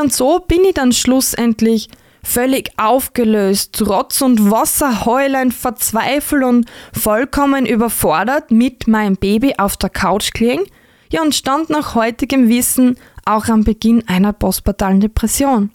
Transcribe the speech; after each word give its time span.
Und 0.00 0.12
so 0.12 0.40
bin 0.40 0.64
ich 0.64 0.74
dann 0.74 0.92
schlussendlich 0.92 1.88
völlig 2.22 2.70
aufgelöst, 2.76 3.74
Trotz 3.74 4.20
und 4.20 4.50
Wasser 4.50 5.04
heulend, 5.04 5.54
verzweifelt 5.54 6.44
und 6.44 6.66
vollkommen 6.92 7.66
überfordert 7.66 8.50
mit 8.50 8.88
meinem 8.88 9.16
Baby 9.16 9.54
auf 9.58 9.76
der 9.76 9.90
Couch 9.90 10.32
gelegen. 10.32 10.64
Ja, 11.10 11.22
und 11.22 11.34
stand 11.34 11.70
nach 11.70 11.94
heutigem 11.94 12.48
Wissen 12.48 12.96
auch 13.24 13.48
am 13.48 13.64
Beginn 13.64 14.06
einer 14.08 14.32
postpartalen 14.32 15.00
Depression. 15.00 15.70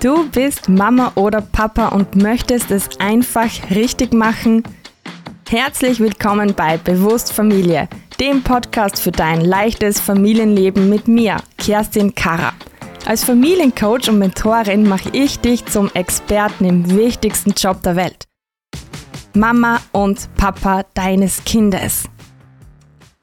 Du 0.00 0.30
bist 0.30 0.66
Mama 0.70 1.12
oder 1.14 1.42
Papa 1.42 1.88
und 1.88 2.16
möchtest 2.16 2.70
es 2.70 2.88
einfach 3.00 3.50
richtig 3.68 4.14
machen? 4.14 4.62
Herzlich 5.46 6.00
willkommen 6.00 6.54
bei 6.54 6.78
Bewusst 6.78 7.34
Familie, 7.34 7.86
dem 8.18 8.42
Podcast 8.42 8.98
für 8.98 9.12
dein 9.12 9.42
leichtes 9.42 10.00
Familienleben 10.00 10.88
mit 10.88 11.06
mir, 11.06 11.36
Kerstin 11.58 12.14
Karrer. 12.14 12.54
Als 13.04 13.24
Familiencoach 13.24 14.08
und 14.08 14.18
Mentorin 14.18 14.88
mache 14.88 15.10
ich 15.12 15.38
dich 15.38 15.66
zum 15.66 15.90
Experten 15.92 16.64
im 16.64 16.96
wichtigsten 16.96 17.50
Job 17.50 17.82
der 17.82 17.96
Welt. 17.96 18.24
Mama 19.34 19.82
und 19.92 20.34
Papa 20.36 20.86
deines 20.94 21.44
Kindes. 21.44 22.04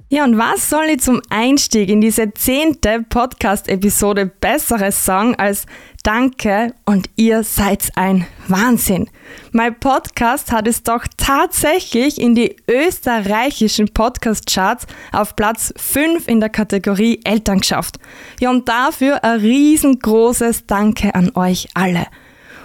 Ja, 0.09 0.23
und 0.23 0.37
was 0.37 0.69
soll 0.69 0.85
ich 0.85 1.01
zum 1.01 1.21
Einstieg 1.29 1.89
in 1.89 1.99
diese 1.99 2.33
zehnte 2.33 3.03
Podcast-Episode 3.09 4.25
Besseres 4.25 5.03
sagen 5.03 5.35
als 5.35 5.65
Danke 6.01 6.73
und 6.85 7.09
ihr 7.17 7.43
seid 7.43 7.89
ein 7.95 8.25
Wahnsinn. 8.47 9.09
Mein 9.51 9.77
Podcast 9.77 10.53
hat 10.53 10.65
es 10.65 10.83
doch 10.83 11.03
tatsächlich 11.17 12.21
in 12.21 12.35
die 12.35 12.55
österreichischen 12.69 13.89
Podcast-Charts 13.89 14.87
auf 15.11 15.35
Platz 15.35 15.73
5 15.75 16.29
in 16.29 16.39
der 16.39 16.51
Kategorie 16.51 17.19
Eltern 17.25 17.59
geschafft. 17.59 17.99
Ja, 18.39 18.49
und 18.49 18.69
dafür 18.69 19.25
ein 19.25 19.41
riesengroßes 19.41 20.67
Danke 20.67 21.15
an 21.15 21.33
euch 21.35 21.67
alle. 21.73 22.07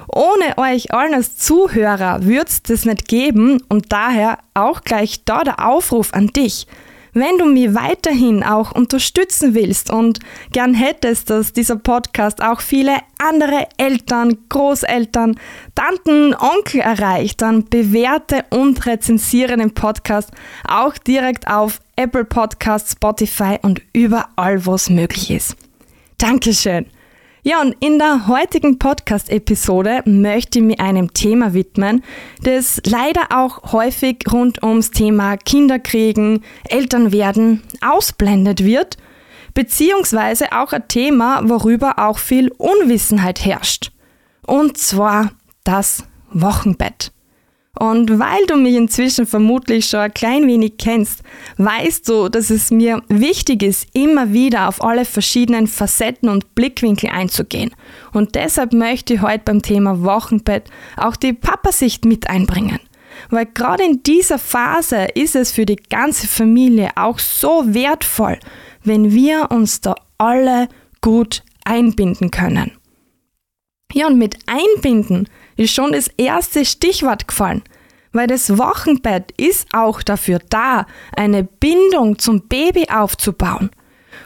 Ohne 0.06 0.58
euch 0.58 0.94
allen 0.94 1.14
als 1.14 1.38
Zuhörer 1.38 2.22
würde 2.22 2.46
es 2.46 2.62
das 2.62 2.84
nicht 2.84 3.08
geben 3.08 3.60
und 3.68 3.90
daher 3.90 4.38
auch 4.54 4.82
gleich 4.82 5.24
da 5.24 5.42
der 5.42 5.66
Aufruf 5.66 6.14
an 6.14 6.28
dich– 6.28 6.68
wenn 7.12 7.38
du 7.38 7.44
mich 7.44 7.74
weiterhin 7.74 8.42
auch 8.42 8.72
unterstützen 8.72 9.54
willst 9.54 9.90
und 9.90 10.20
gern 10.52 10.74
hättest, 10.74 11.30
dass 11.30 11.52
dieser 11.52 11.76
Podcast 11.76 12.42
auch 12.42 12.60
viele 12.60 12.96
andere 13.18 13.68
Eltern, 13.76 14.38
Großeltern, 14.48 15.38
Tanten, 15.74 16.34
Onkel 16.34 16.80
erreicht, 16.80 17.42
dann 17.42 17.64
bewerte 17.64 18.44
und 18.50 18.86
rezensiere 18.86 19.56
den 19.56 19.74
Podcast 19.74 20.30
auch 20.66 20.96
direkt 20.96 21.48
auf 21.48 21.80
Apple 21.96 22.24
Podcasts, 22.24 22.92
Spotify 22.92 23.58
und 23.60 23.82
überall, 23.92 24.64
wo 24.64 24.74
es 24.74 24.88
möglich 24.88 25.30
ist. 25.30 25.56
Dankeschön! 26.18 26.86
Ja, 27.44 27.60
und 27.60 27.74
in 27.80 27.98
der 27.98 28.28
heutigen 28.28 28.78
Podcast-Episode 28.78 30.02
möchte 30.04 30.60
ich 30.60 30.64
mich 30.64 30.78
einem 30.78 31.12
Thema 31.12 31.54
widmen, 31.54 32.04
das 32.44 32.80
leider 32.86 33.36
auch 33.36 33.72
häufig 33.72 34.18
rund 34.30 34.62
ums 34.62 34.92
Thema 34.92 35.36
Kinderkriegen, 35.36 36.44
Elternwerden 36.68 37.64
ausblendet 37.84 38.64
wird, 38.64 38.96
beziehungsweise 39.54 40.52
auch 40.52 40.72
ein 40.72 40.86
Thema, 40.86 41.40
worüber 41.48 41.98
auch 41.98 42.18
viel 42.18 42.52
Unwissenheit 42.58 43.44
herrscht. 43.44 43.90
Und 44.46 44.78
zwar 44.78 45.32
das 45.64 46.04
Wochenbett. 46.30 47.10
Und 47.82 48.20
weil 48.20 48.46
du 48.46 48.54
mich 48.54 48.76
inzwischen 48.76 49.26
vermutlich 49.26 49.86
schon 49.86 49.98
ein 49.98 50.14
klein 50.14 50.46
wenig 50.46 50.74
kennst, 50.78 51.24
weißt 51.56 52.08
du, 52.08 52.28
dass 52.28 52.48
es 52.48 52.70
mir 52.70 53.02
wichtig 53.08 53.64
ist, 53.64 53.88
immer 53.92 54.32
wieder 54.32 54.68
auf 54.68 54.84
alle 54.84 55.04
verschiedenen 55.04 55.66
Facetten 55.66 56.28
und 56.28 56.54
Blickwinkel 56.54 57.10
einzugehen. 57.10 57.74
Und 58.12 58.36
deshalb 58.36 58.72
möchte 58.72 59.14
ich 59.14 59.22
heute 59.22 59.42
beim 59.46 59.62
Thema 59.62 60.00
Wochenbett 60.04 60.70
auch 60.96 61.16
die 61.16 61.32
Papasicht 61.32 62.04
mit 62.04 62.30
einbringen. 62.30 62.78
Weil 63.30 63.46
gerade 63.46 63.82
in 63.82 64.04
dieser 64.04 64.38
Phase 64.38 65.08
ist 65.16 65.34
es 65.34 65.50
für 65.50 65.66
die 65.66 65.74
ganze 65.90 66.28
Familie 66.28 66.90
auch 66.94 67.18
so 67.18 67.64
wertvoll, 67.66 68.38
wenn 68.84 69.10
wir 69.10 69.50
uns 69.50 69.80
da 69.80 69.96
alle 70.18 70.68
gut 71.00 71.42
einbinden 71.64 72.30
können. 72.30 72.70
Ja, 73.92 74.06
und 74.06 74.18
mit 74.18 74.38
einbinden 74.46 75.28
ist 75.56 75.74
schon 75.74 75.92
das 75.92 76.08
erste 76.16 76.64
Stichwort 76.64 77.28
gefallen, 77.28 77.62
weil 78.12 78.26
das 78.26 78.56
Wochenbett 78.58 79.32
ist 79.36 79.68
auch 79.72 80.02
dafür 80.02 80.40
da, 80.50 80.86
eine 81.16 81.44
Bindung 81.44 82.18
zum 82.18 82.48
Baby 82.48 82.86
aufzubauen. 82.92 83.70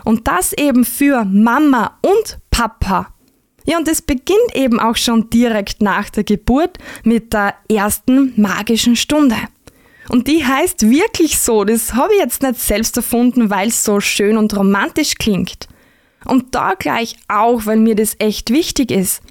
Und 0.05 0.29
das 0.29 0.53
eben 0.53 0.85
für 0.85 1.25
Mama 1.25 1.99
und 2.03 2.39
Papa. 2.51 3.09
Ja, 3.65 3.79
und 3.79 3.89
es 3.89 4.03
beginnt 4.03 4.55
eben 4.55 4.79
auch 4.79 4.97
schon 4.97 5.29
direkt 5.31 5.83
nach 5.83 6.09
der 6.11 6.25
Geburt 6.25 6.79
mit 7.03 7.33
der 7.33 7.55
ersten 7.69 8.33
magischen 8.41 8.95
Stunde. 8.95 9.37
Und 10.09 10.29
die 10.29 10.47
heißt 10.47 10.89
wirklich 10.89 11.39
so, 11.39 11.65
das 11.65 11.95
habe 11.95 12.15
ich 12.15 12.21
jetzt 12.21 12.43
nicht 12.43 12.61
selbst 12.61 12.97
erfunden, 12.97 13.51
weil 13.51 13.69
es 13.69 13.85
so 13.85 13.99
schön 14.01 14.37
und 14.37 14.57
romantisch 14.57 15.17
klingt. 15.17 15.69
Und 16.25 16.55
da 16.55 16.75
gleich 16.75 17.17
auch, 17.29 17.67
weil 17.67 17.79
mir 17.79 17.97
das 17.97 18.17
echt 18.19 18.51
wichtig 18.51 18.91
ist. 18.91 19.23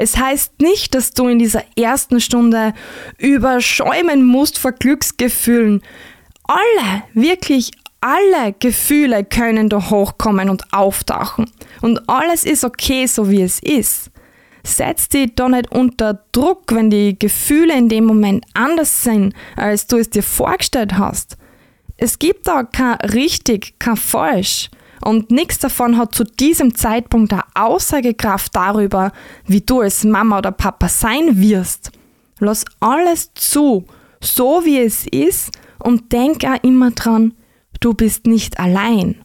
Es 0.00 0.16
heißt 0.16 0.62
nicht, 0.62 0.94
dass 0.94 1.12
du 1.12 1.28
in 1.28 1.38
dieser 1.38 1.62
ersten 1.76 2.22
Stunde 2.22 2.72
überschäumen 3.18 4.24
musst 4.24 4.58
vor 4.58 4.72
Glücksgefühlen. 4.72 5.82
Alle, 6.44 7.02
wirklich 7.12 7.72
alle 8.00 8.54
Gefühle 8.58 9.24
können 9.24 9.68
da 9.68 9.90
hochkommen 9.90 10.48
und 10.48 10.72
auftauchen. 10.72 11.50
Und 11.82 12.08
alles 12.08 12.44
ist 12.44 12.64
okay, 12.64 13.04
so 13.04 13.28
wie 13.28 13.42
es 13.42 13.60
ist. 13.60 14.10
Setz 14.64 15.10
dich 15.10 15.34
da 15.34 15.50
nicht 15.50 15.70
unter 15.70 16.24
Druck, 16.32 16.74
wenn 16.74 16.88
die 16.88 17.18
Gefühle 17.18 17.76
in 17.76 17.90
dem 17.90 18.04
Moment 18.04 18.46
anders 18.54 19.02
sind, 19.02 19.34
als 19.54 19.86
du 19.86 19.98
es 19.98 20.08
dir 20.08 20.22
vorgestellt 20.22 20.96
hast. 20.96 21.36
Es 21.98 22.18
gibt 22.18 22.46
da 22.46 22.62
kein 22.62 22.94
richtig, 22.94 23.78
kein 23.78 23.96
falsch. 23.96 24.70
Und 25.04 25.30
nichts 25.30 25.58
davon 25.58 25.96
hat 25.96 26.14
zu 26.14 26.24
diesem 26.24 26.74
Zeitpunkt 26.74 27.32
eine 27.32 27.44
Aussagekraft 27.54 28.54
darüber, 28.54 29.12
wie 29.46 29.62
du 29.62 29.80
als 29.80 30.04
Mama 30.04 30.38
oder 30.38 30.52
Papa 30.52 30.88
sein 30.88 31.40
wirst. 31.40 31.90
Lass 32.38 32.64
alles 32.80 33.32
zu, 33.34 33.86
so 34.22 34.64
wie 34.64 34.78
es 34.78 35.06
ist 35.06 35.50
und 35.78 36.12
denk 36.12 36.44
auch 36.44 36.62
immer 36.62 36.90
dran, 36.90 37.34
du 37.80 37.94
bist 37.94 38.26
nicht 38.26 38.58
allein. 38.60 39.22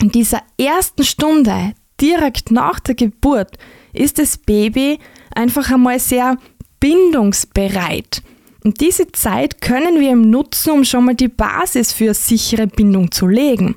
In 0.00 0.10
dieser 0.10 0.42
ersten 0.58 1.04
Stunde, 1.04 1.72
direkt 2.00 2.50
nach 2.50 2.80
der 2.80 2.94
Geburt, 2.94 3.56
ist 3.92 4.18
das 4.18 4.36
Baby 4.36 4.98
einfach 5.34 5.70
einmal 5.70 5.98
sehr 5.98 6.36
bindungsbereit. 6.80 8.22
Und 8.64 8.80
diese 8.80 9.12
Zeit 9.12 9.60
können 9.60 10.00
wir 10.00 10.10
ihm 10.10 10.30
nutzen, 10.30 10.72
um 10.72 10.84
schon 10.84 11.04
mal 11.04 11.14
die 11.14 11.28
Basis 11.28 11.92
für 11.92 12.12
sichere 12.12 12.66
Bindung 12.66 13.10
zu 13.10 13.26
legen 13.26 13.76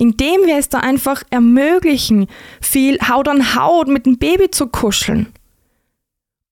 indem 0.00 0.46
wir 0.46 0.56
es 0.56 0.70
da 0.70 0.78
einfach 0.78 1.22
ermöglichen, 1.30 2.26
viel 2.60 2.98
Haut 3.06 3.28
an 3.28 3.54
Haut 3.54 3.86
mit 3.86 4.06
dem 4.06 4.18
Baby 4.18 4.50
zu 4.50 4.66
kuscheln. 4.66 5.26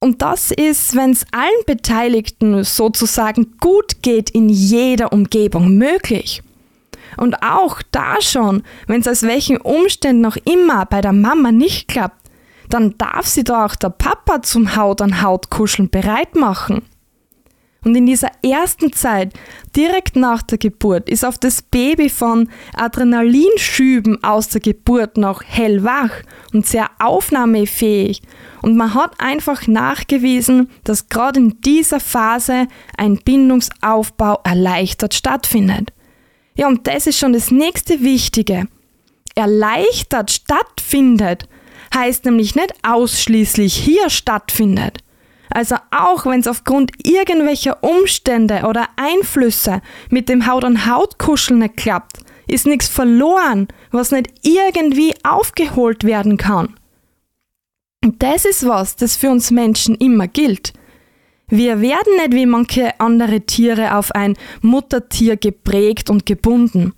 Und 0.01 0.23
das 0.23 0.51
ist, 0.51 0.95
wenn 0.95 1.11
es 1.11 1.25
allen 1.33 1.65
Beteiligten 1.67 2.63
sozusagen 2.63 3.57
gut 3.59 4.03
geht 4.03 4.31
in 4.31 4.51
jeder 4.51 5.13
Umgebung 5.13 5.77
möglich. 5.77 6.43
Und 7.17 7.43
auch 7.43 7.81
da 7.91 8.21
schon, 8.21 8.63
wenn 8.87 9.01
es 9.01 9.09
aus 9.09 9.23
welchen 9.23 9.57
Umständen 9.57 10.21
noch 10.21 10.37
immer 10.37 10.85
bei 10.85 11.01
der 11.01 11.15
Mama 11.15 11.51
nicht 11.51 11.89
klappt, 11.89 12.29
dann 12.69 12.97
darf 12.99 13.27
sie 13.27 13.45
da 13.45 13.65
auch 13.65 13.77
der 13.77 13.89
Papa 13.89 14.43
zum 14.43 14.77
Haut 14.77 15.01
an 15.01 15.23
Haut 15.23 15.49
kuscheln 15.49 15.89
bereit 15.89 16.37
machen. 16.37 16.83
Und 17.85 17.95
in 17.95 18.07
dieser 18.07 18.31
ersten 18.43 18.93
Zeit, 18.93 19.35
direkt 19.77 20.17
nach 20.17 20.43
der 20.43 20.59
Geburt, 20.59 21.09
ist 21.09 21.25
auf 21.25 21.39
das 21.39 21.63
Baby 21.63 22.09
von 22.09 22.49
Adrenalinschüben 22.75 24.23
aus 24.25 24.49
der 24.49 24.61
Geburt 24.61 25.17
noch 25.17 25.45
hellwach 25.45 26.11
und 26.53 26.67
sehr 26.67 26.91
aufnahmefähig. 26.99 28.21
Und 28.63 28.77
man 28.77 28.95
hat 28.95 29.21
einfach 29.21 29.69
nachgewiesen, 29.69 30.71
dass 30.83 31.09
gerade 31.09 31.39
in 31.39 31.61
dieser 31.61 32.01
Phase 32.01 32.67
ein 32.97 33.19
Bindungsaufbau 33.19 34.41
erleichtert 34.43 35.15
stattfindet. 35.15 35.93
Ja, 36.57 36.67
und 36.67 36.89
das 36.89 37.07
ist 37.07 37.19
schon 37.19 37.33
das 37.33 37.53
nächste 37.53 38.01
Wichtige. 38.01 38.67
Erleichtert 39.37 40.33
stattfindet 40.33 41.49
heißt 41.95 42.25
nämlich 42.25 42.57
nicht 42.57 42.75
ausschließlich 42.83 43.75
hier 43.75 44.11
stattfindet. 44.11 44.99
Also 45.51 45.77
auch 45.91 46.27
wenn 46.27 46.41
es 46.41 46.47
aufgrund 46.47 46.93
irgendwelcher 47.07 47.83
Umstände 47.83 48.63
oder 48.69 48.89
Einflüsse 48.97 49.81
mit 50.11 50.29
dem 50.29 50.47
Haut-an-Haut-Kuscheln 50.47 51.61
nicht 51.61 51.77
klappt, 51.77 52.19
ist 52.47 52.67
nichts 52.67 52.89
verloren, 52.89 53.69
was 53.91 54.11
nicht 54.11 54.29
irgendwie 54.43 55.15
aufgeholt 55.25 56.05
werden 56.05 56.37
kann. 56.37 56.75
Und 58.05 58.23
das 58.23 58.45
ist 58.45 58.67
was, 58.67 58.97
das 58.97 59.17
für 59.17 59.31
uns 59.31 59.51
Menschen 59.51 59.95
immer 59.97 60.29
gilt. 60.29 60.73
Wir 61.49 61.81
werden 61.81 62.17
nicht 62.17 62.35
wie 62.35 62.47
manche 62.47 63.01
andere 63.01 63.41
Tiere 63.41 63.97
auf 63.97 64.15
ein 64.15 64.35
Muttertier 64.61 65.37
geprägt 65.37 66.11
und 66.11 66.27
gebunden. 66.27 66.93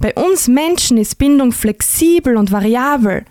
Bei 0.00 0.12
uns 0.14 0.48
Menschen 0.48 0.98
ist 0.98 1.18
Bindung 1.18 1.52
flexibel 1.52 2.36
und 2.36 2.52
variabel. 2.52 3.24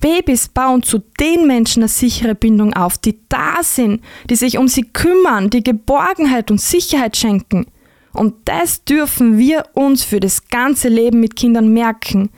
Babys 0.00 0.48
bauen 0.48 0.82
zu 0.82 1.00
den 1.18 1.46
Menschen 1.46 1.82
eine 1.82 1.88
sichere 1.88 2.34
Bindung 2.34 2.74
auf, 2.74 2.98
die 2.98 3.18
da 3.28 3.62
sind, 3.62 4.02
die 4.28 4.36
sich 4.36 4.58
um 4.58 4.68
sie 4.68 4.82
kümmern, 4.82 5.50
die 5.50 5.62
Geborgenheit 5.62 6.50
und 6.50 6.60
Sicherheit 6.60 7.16
schenken. 7.16 7.66
Und 8.12 8.34
das 8.46 8.84
dürfen 8.84 9.38
wir 9.38 9.64
uns 9.74 10.02
für 10.02 10.20
das 10.20 10.48
ganze 10.48 10.88
Leben 10.88 11.20
mit 11.20 11.36
Kindern 11.36 11.72
merken. 11.72 12.30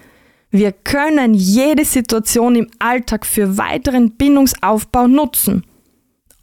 Wir 0.51 0.73
können 0.73 1.35
jede 1.35 1.85
Situation 1.85 2.57
im 2.57 2.69
Alltag 2.79 3.25
für 3.25 3.57
weiteren 3.57 4.13
Bindungsaufbau 4.13 5.07
nutzen. 5.07 5.65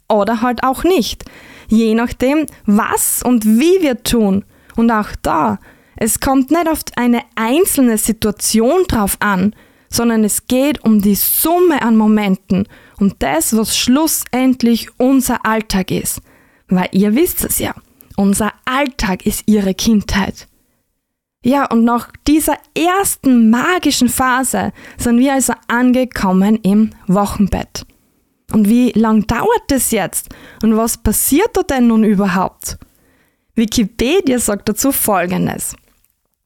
Oder 0.08 0.40
halt 0.40 0.64
auch 0.64 0.82
nicht. 0.82 1.24
Je 1.68 1.94
nachdem, 1.94 2.46
was 2.66 3.22
und 3.22 3.46
wie 3.46 3.80
wir 3.82 4.02
tun. 4.02 4.44
Und 4.74 4.90
auch 4.90 5.10
da, 5.22 5.60
es 5.94 6.18
kommt 6.18 6.50
nicht 6.50 6.68
auf 6.68 6.80
eine 6.96 7.22
einzelne 7.36 7.98
Situation 7.98 8.82
drauf 8.88 9.16
an, 9.20 9.54
sondern 9.90 10.24
es 10.24 10.46
geht 10.46 10.84
um 10.84 11.02
die 11.02 11.16
Summe 11.16 11.82
an 11.82 11.96
Momenten, 11.96 12.66
um 12.98 13.14
das, 13.18 13.56
was 13.56 13.76
schlussendlich 13.76 14.88
unser 14.98 15.44
Alltag 15.44 15.90
ist. 15.90 16.22
Weil 16.68 16.88
ihr 16.92 17.14
wisst 17.14 17.44
es 17.44 17.58
ja, 17.58 17.74
unser 18.16 18.52
Alltag 18.64 19.26
ist 19.26 19.42
ihre 19.46 19.74
Kindheit. 19.74 20.46
Ja, 21.42 21.64
und 21.66 21.84
nach 21.84 22.12
dieser 22.28 22.58
ersten 22.74 23.50
magischen 23.50 24.08
Phase 24.08 24.72
sind 24.98 25.18
wir 25.18 25.32
also 25.32 25.54
angekommen 25.68 26.56
im 26.62 26.90
Wochenbett. 27.06 27.86
Und 28.52 28.68
wie 28.68 28.90
lang 28.92 29.26
dauert 29.26 29.62
das 29.68 29.90
jetzt? 29.90 30.28
Und 30.62 30.76
was 30.76 30.98
passiert 30.98 31.56
da 31.56 31.62
denn 31.62 31.86
nun 31.86 32.04
überhaupt? 32.04 32.78
Wikipedia 33.54 34.38
sagt 34.38 34.68
dazu 34.68 34.92
Folgendes. 34.92 35.74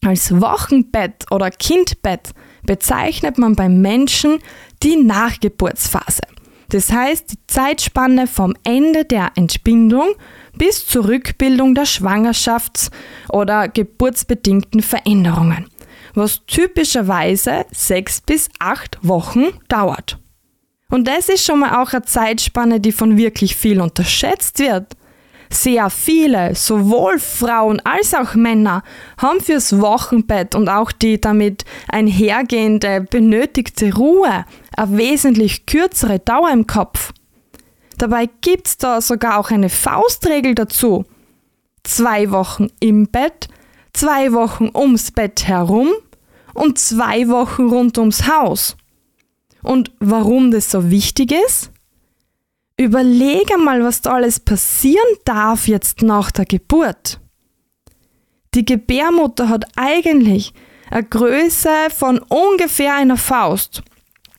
Als 0.05 0.41
Wochenbett 0.41 1.27
oder 1.31 1.51
Kindbett 1.51 2.35
bezeichnet 2.67 3.39
man 3.39 3.57
beim 3.57 3.81
Menschen 3.81 4.39
die 4.83 4.97
Nachgeburtsphase. 4.97 6.23
Das 6.71 6.91
heißt 6.91 7.33
die 7.33 7.39
Zeitspanne 7.47 8.27
vom 8.27 8.55
Ende 8.65 9.05
der 9.05 9.33
Entbindung 9.37 10.15
bis 10.57 10.87
zur 10.87 11.09
Rückbildung 11.09 11.75
der 11.75 11.85
Schwangerschafts- 11.85 12.91
oder 13.29 13.69
geburtsbedingten 13.69 14.83
Veränderungen, 14.83 15.67
was 16.15 16.45
typischerweise 16.47 17.67
sechs 17.71 18.21
bis 18.21 18.49
acht 18.59 18.99
Wochen 19.03 19.45
dauert. 19.69 20.19
Und 20.91 21.09
das 21.09 21.29
ist 21.29 21.45
schon 21.45 21.61
mal 21.61 21.83
auch 21.83 21.93
eine 21.93 22.03
Zeitspanne, 22.03 22.81
die 22.81 22.93
von 22.93 23.17
wirklich 23.17 23.57
viel 23.57 23.81
unterschätzt 23.81 24.59
wird. 24.59 24.97
Sehr 25.55 25.89
viele, 25.89 26.57
sowohl 26.57 27.21
Frauen 27.21 27.81
als 27.85 28.13
auch 28.13 28.35
Männer, 28.35 28.83
haben 29.19 29.41
fürs 29.41 29.81
Wochenbett 29.81 30.57
und 30.57 30.69
auch 30.69 30.91
die 30.91 31.21
damit 31.21 31.65
einhergehende 31.89 33.03
benötigte 33.03 33.95
Ruhe 33.95 34.45
eine 34.77 34.99
wesentlich 34.99 35.65
kürzere 35.65 36.19
Dauer 36.19 36.51
im 36.51 36.67
Kopf. 36.67 37.13
Dabei 37.99 38.29
gibt's 38.41 38.79
da 38.79 39.01
sogar 39.01 39.39
auch 39.39 39.53
eine 39.53 39.69
Faustregel 39.69 40.57
dazu. 40.57 41.05
Zwei 41.85 42.33
Wochen 42.33 42.67
im 42.81 43.07
Bett, 43.07 43.47
zwei 43.93 44.33
Wochen 44.33 44.71
ums 44.75 45.13
Bett 45.13 45.47
herum 45.47 45.91
und 46.53 46.81
zwei 46.81 47.29
Wochen 47.29 47.69
rund 47.69 47.97
ums 47.99 48.27
Haus. 48.27 48.77
Und 49.63 49.93
warum 50.01 50.51
das 50.51 50.73
so 50.73 50.91
wichtig 50.91 51.33
ist? 51.47 51.71
Überlege 52.85 53.57
mal, 53.57 53.83
was 53.83 54.03
da 54.03 54.13
alles 54.13 54.39
passieren 54.41 55.17
darf 55.25 55.67
jetzt 55.67 56.03
nach 56.03 56.31
der 56.31 56.45
Geburt. 56.45 57.19
Die 58.55 58.65
Gebärmutter 58.65 59.49
hat 59.49 59.65
eigentlich 59.77 60.53
eine 60.91 61.05
Größe 61.05 61.71
von 61.97 62.19
ungefähr 62.19 62.95
einer 62.95 63.17
Faust. 63.17 63.83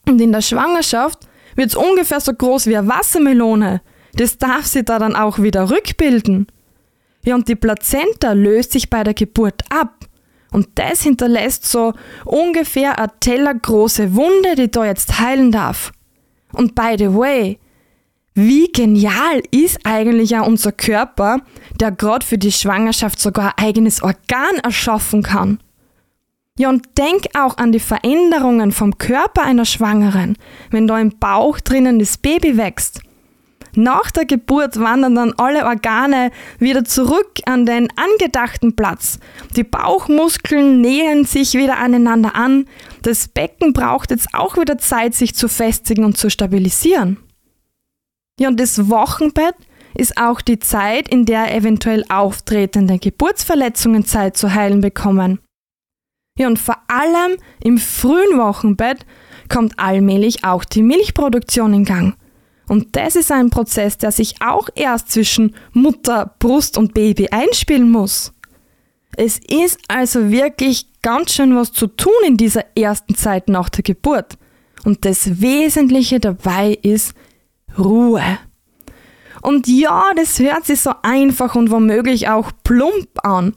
Und 0.08 0.22
in 0.22 0.32
der 0.32 0.42
Schwangerschaft 0.42 1.28
wird 1.56 1.70
es 1.70 1.76
ungefähr 1.76 2.20
so 2.20 2.34
groß 2.34 2.68
wie 2.68 2.78
eine 2.78 2.88
Wassermelone. 2.88 3.82
Das 4.14 4.38
darf 4.38 4.68
sie 4.68 4.84
da 4.84 5.00
dann 5.00 5.16
auch 5.16 5.40
wieder 5.40 5.72
rückbilden. 5.72 6.46
Ja, 7.26 7.34
und 7.34 7.48
die 7.48 7.56
Plazenta 7.56 8.34
löst 8.34 8.74
sich 8.74 8.92
bei 8.92 9.04
der 9.04 9.16
Geburt 9.16 9.64
ab. 9.70 10.06
Und 10.52 10.70
das 10.76 11.02
hinterlässt 11.02 11.66
so 11.66 11.94
ungefähr 12.24 13.00
eine 13.00 13.12
tellergroße 13.20 14.16
Wunde, 14.16 14.56
die 14.56 14.70
da 14.70 14.86
jetzt 14.86 15.20
heilen 15.20 15.52
darf. 15.52 15.92
Und 16.54 16.76
by 16.76 16.96
the 16.98 17.12
way, 17.14 17.60
wie 18.36 18.68
genial 18.68 19.42
ist 19.50 19.80
eigentlich 19.86 20.38
auch 20.38 20.46
unser 20.46 20.74
Körper, 20.74 21.40
der 21.80 21.92
gerade 21.92 22.26
für 22.26 22.38
die 22.38 22.52
Schwangerschaft 22.52 23.20
sogar 23.20 23.54
ein 23.58 23.66
eigenes 23.66 24.04
Organ 24.04 24.58
erschaffen 24.62 25.24
kann. 25.24 25.60
Ja, 26.58 26.70
und 26.70 26.86
denk 26.98 27.28
auch 27.38 27.58
an 27.58 27.72
die 27.72 27.80
Veränderungen 27.80 28.72
vom 28.72 28.98
Körper 28.98 29.44
einer 29.44 29.66
Schwangeren, 29.66 30.38
wenn 30.70 30.88
da 30.88 31.00
im 31.00 31.18
Bauch 31.18 31.60
drinnen 31.60 32.00
das 32.00 32.18
Baby 32.18 32.58
wächst. 32.58 33.02
Nach 33.78 34.10
der 34.12 34.26
Geburt 34.26 34.80
wandern 34.80 35.16
dann 35.16 35.34
alle 35.38 35.66
Organe 35.66 36.32
wieder 36.60 36.86
zurück 36.86 37.40
an 37.46 37.66
den 37.66 37.90
angedachten 37.98 38.76
Platz. 38.76 39.20
Die 39.56 39.66
Bauchmuskeln 39.66 40.80
nähern 40.80 41.26
sich 41.26 41.54
wieder 41.56 41.78
aneinander 41.78 42.36
an. 42.36 42.68
Das 43.02 43.28
Becken 43.28 43.74
braucht 43.74 44.12
jetzt 44.12 44.30
auch 44.34 44.58
wieder 44.58 44.78
Zeit, 44.78 45.14
sich 45.14 45.36
zu 45.36 45.50
festigen 45.50 46.06
und 46.06 46.18
zu 46.18 46.30
stabilisieren. 46.30 47.18
Ja, 48.40 48.50
und 48.50 48.60
das 48.60 48.90
Wochenbett 48.90 49.56
ist 49.96 50.18
auch 50.18 50.42
die 50.42 50.60
Zeit, 50.60 51.08
in 51.08 51.26
der 51.26 51.56
eventuell 51.56 52.04
auftretende 52.10 53.00
Geburtsverletzungen 53.00 54.06
Zeit 54.06 54.36
zu 54.36 54.54
heilen 54.54 54.82
bekommen. 54.82 55.40
Ja, 56.38 56.48
und 56.48 56.60
vor 56.60 56.78
allem 56.88 57.38
im 57.64 57.78
frühen 57.78 58.38
Wochenbett 58.38 59.06
kommt 59.48 59.80
allmählich 59.80 60.44
auch 60.44 60.66
die 60.66 60.82
Milchproduktion 60.82 61.74
in 61.74 61.86
Gang. 61.86 62.18
Und 62.68 62.96
das 62.96 63.16
ist 63.16 63.32
ein 63.32 63.52
Prozess, 63.52 63.98
der 63.98 64.12
sich 64.12 64.42
auch 64.42 64.68
erst 64.76 65.12
zwischen 65.12 65.56
Mutter, 65.72 66.36
Brust 66.40 66.78
und 66.78 66.94
Baby 66.94 67.30
einspielen 67.30 67.90
muss. 67.90 68.34
Es 69.16 69.38
ist 69.38 69.80
also 69.88 70.30
wirklich 70.30 70.88
ganz 71.02 71.34
schön 71.34 71.56
was 71.56 71.72
zu 71.72 71.88
tun 71.88 72.12
in 72.28 72.36
dieser 72.36 72.66
ersten 72.76 73.16
Zeit 73.16 73.48
nach 73.48 73.70
der 73.70 73.84
Geburt. 73.84 74.38
Und 74.84 75.06
das 75.06 75.42
Wesentliche 75.42 76.20
dabei 76.20 76.78
ist, 76.82 77.14
Ruhe. 77.78 78.24
Und 79.42 79.68
ja, 79.68 80.12
das 80.16 80.40
hört 80.40 80.66
sich 80.66 80.82
so 80.82 80.92
einfach 81.04 81.56
und 81.56 81.70
womöglich 81.70 82.30
auch 82.30 82.52
plump 82.64 83.08
an. 83.24 83.54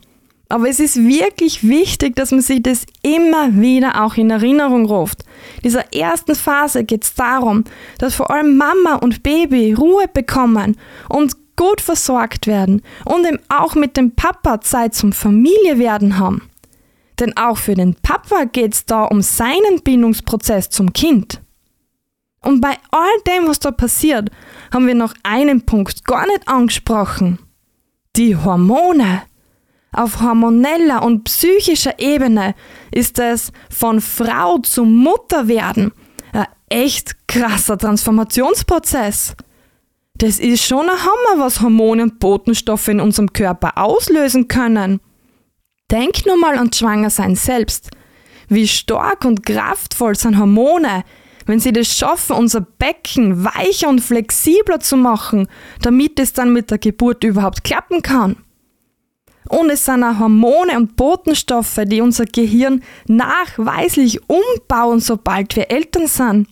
Aber 0.51 0.67
es 0.67 0.79
ist 0.79 0.97
wirklich 0.97 1.67
wichtig, 1.67 2.15
dass 2.15 2.31
man 2.31 2.41
sich 2.41 2.63
das 2.63 2.85
immer 3.03 3.53
wieder 3.53 4.03
auch 4.03 4.15
in 4.15 4.31
Erinnerung 4.31 4.85
ruft. 4.85 5.23
In 5.57 5.63
dieser 5.63 5.93
ersten 5.93 6.33
Phase 6.33 6.83
geht 6.83 7.03
es 7.03 7.13
darum, 7.13 7.63
dass 7.99 8.15
vor 8.15 8.31
allem 8.31 8.57
Mama 8.57 8.95
und 8.95 9.21
Baby 9.21 9.73
Ruhe 9.73 10.05
bekommen 10.11 10.75
und 11.07 11.35
gut 11.55 11.81
versorgt 11.81 12.47
werden 12.47 12.81
und 13.05 13.27
eben 13.27 13.39
auch 13.49 13.75
mit 13.75 13.95
dem 13.95 14.11
Papa 14.15 14.61
Zeit 14.61 14.95
zum 14.95 15.11
Familie 15.11 15.77
werden 15.77 16.17
haben. 16.17 16.49
Denn 17.19 17.35
auch 17.37 17.57
für 17.57 17.75
den 17.75 17.95
Papa 17.95 18.45
geht 18.45 18.73
es 18.73 18.85
da 18.85 19.03
um 19.03 19.21
seinen 19.21 19.81
Bindungsprozess 19.83 20.69
zum 20.69 20.93
Kind. 20.93 21.41
Und 22.41 22.61
bei 22.61 22.77
all 22.91 23.21
dem, 23.27 23.47
was 23.47 23.59
da 23.59 23.71
passiert, 23.71 24.29
haben 24.73 24.87
wir 24.87 24.95
noch 24.95 25.13
einen 25.23 25.65
Punkt 25.65 26.05
gar 26.05 26.25
nicht 26.27 26.47
angesprochen. 26.47 27.39
Die 28.15 28.35
Hormone. 28.35 29.23
Auf 29.91 30.21
hormoneller 30.21 31.01
und 31.01 31.23
psychischer 31.23 31.97
Ebene 31.99 32.53
ist 32.91 33.17
es 33.17 33.51
von 33.71 34.01
Frau 34.01 34.59
zu 34.59 34.85
Mutter 34.85 35.47
werden 35.47 35.91
ein 36.31 36.45
echt 36.69 37.27
krasser 37.27 37.77
Transformationsprozess. 37.77 39.35
Das 40.15 40.39
ist 40.39 40.63
schon 40.63 40.89
ein 40.89 40.97
Hammer, 40.97 41.43
was 41.43 41.61
Hormone 41.61 42.03
und 42.03 42.19
Botenstoffe 42.19 42.89
in 42.89 42.99
unserem 42.99 43.31
Körper 43.31 43.77
auslösen 43.77 44.47
können. 44.47 44.99
Denk 45.89 46.25
nur 46.25 46.37
mal 46.37 46.57
an 46.57 46.73
Schwangersein 46.73 47.35
selbst. 47.35 47.89
Wie 48.47 48.67
stark 48.67 49.25
und 49.25 49.45
kraftvoll 49.45 50.15
sind 50.15 50.37
Hormone, 50.37 51.03
wenn 51.49 51.59
sie 51.59 51.73
das 51.73 51.87
schaffen, 51.87 52.35
unser 52.35 52.61
Becken 52.61 53.43
weicher 53.43 53.89
und 53.89 54.01
flexibler 54.01 54.79
zu 54.79 54.95
machen, 54.95 55.47
damit 55.81 56.19
es 56.19 56.31
dann 56.31 56.53
mit 56.53 56.69
der 56.69 56.77
Geburt 56.77 57.23
überhaupt 57.23 57.63
klappen 57.63 58.03
kann. 58.03 58.35
Und 59.47 59.71
es 59.71 59.83
sind 59.83 60.03
auch 60.03 60.19
Hormone 60.19 60.77
und 60.77 60.95
Botenstoffe, 60.95 61.79
die 61.85 62.01
unser 62.01 62.25
Gehirn 62.25 62.83
nachweislich 63.07 64.19
umbauen, 64.29 64.99
sobald 64.99 65.55
wir 65.55 65.71
Eltern 65.71 66.05
sind. 66.05 66.47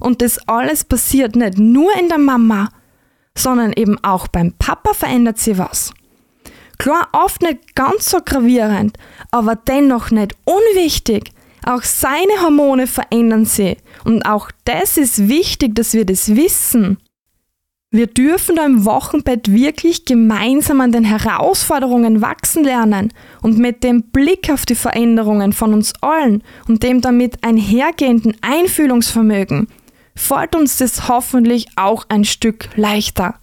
Und 0.00 0.22
das 0.22 0.38
alles 0.48 0.82
passiert 0.82 1.36
nicht 1.36 1.58
nur 1.58 1.96
in 1.96 2.08
der 2.08 2.18
Mama, 2.18 2.70
sondern 3.38 3.72
eben 3.74 3.96
auch 4.02 4.26
beim 4.26 4.54
Papa 4.54 4.92
verändert 4.92 5.38
sich 5.38 5.56
was. 5.56 5.94
Klar, 6.78 7.10
oft 7.12 7.42
nicht 7.42 7.76
ganz 7.76 8.10
so 8.10 8.18
gravierend, 8.24 8.96
aber 9.30 9.54
dennoch 9.54 10.10
nicht 10.10 10.34
unwichtig. 10.44 11.30
Auch 11.64 11.82
seine 11.82 12.42
Hormone 12.42 12.86
verändern 12.86 13.44
sie. 13.44 13.76
Und 14.04 14.24
auch 14.24 14.50
das 14.64 14.96
ist 14.96 15.28
wichtig, 15.28 15.74
dass 15.74 15.94
wir 15.94 16.04
das 16.04 16.34
wissen. 16.34 16.98
Wir 17.92 18.06
dürfen 18.06 18.54
da 18.54 18.64
im 18.64 18.84
Wochenbett 18.84 19.52
wirklich 19.52 20.04
gemeinsam 20.04 20.80
an 20.80 20.92
den 20.92 21.02
Herausforderungen 21.02 22.20
wachsen 22.20 22.62
lernen 22.62 23.12
und 23.42 23.58
mit 23.58 23.82
dem 23.82 24.02
Blick 24.02 24.48
auf 24.48 24.64
die 24.64 24.76
Veränderungen 24.76 25.52
von 25.52 25.74
uns 25.74 25.92
allen 26.00 26.44
und 26.68 26.84
dem 26.84 27.00
damit 27.00 27.42
einhergehenden 27.42 28.36
Einfühlungsvermögen 28.42 29.66
fällt 30.14 30.54
uns 30.54 30.76
das 30.76 31.08
hoffentlich 31.08 31.66
auch 31.74 32.04
ein 32.08 32.24
Stück 32.24 32.68
leichter. 32.76 33.34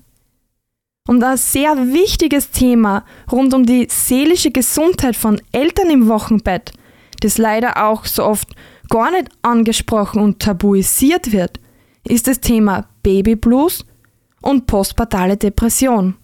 Und 1.07 1.23
ein 1.23 1.37
sehr 1.37 1.75
wichtiges 1.93 2.51
Thema 2.51 3.03
rund 3.29 3.53
um 3.53 3.65
die 3.65 3.87
seelische 3.89 4.51
Gesundheit 4.51 5.17
von 5.17 5.41
Eltern 5.51 5.89
im 5.89 6.07
Wochenbett, 6.07 6.71
das 7.19 7.37
leider 7.37 7.85
auch 7.85 8.05
so 8.05 8.23
oft 8.23 8.49
gar 8.89 9.11
nicht 9.11 9.29
angesprochen 9.41 10.21
und 10.21 10.39
tabuisiert 10.39 11.31
wird, 11.31 11.59
ist 12.07 12.27
das 12.27 12.39
Thema 12.39 12.85
Babyblues 13.03 13.85
und 14.41 14.67
postpartale 14.67 15.37
Depression. 15.37 16.15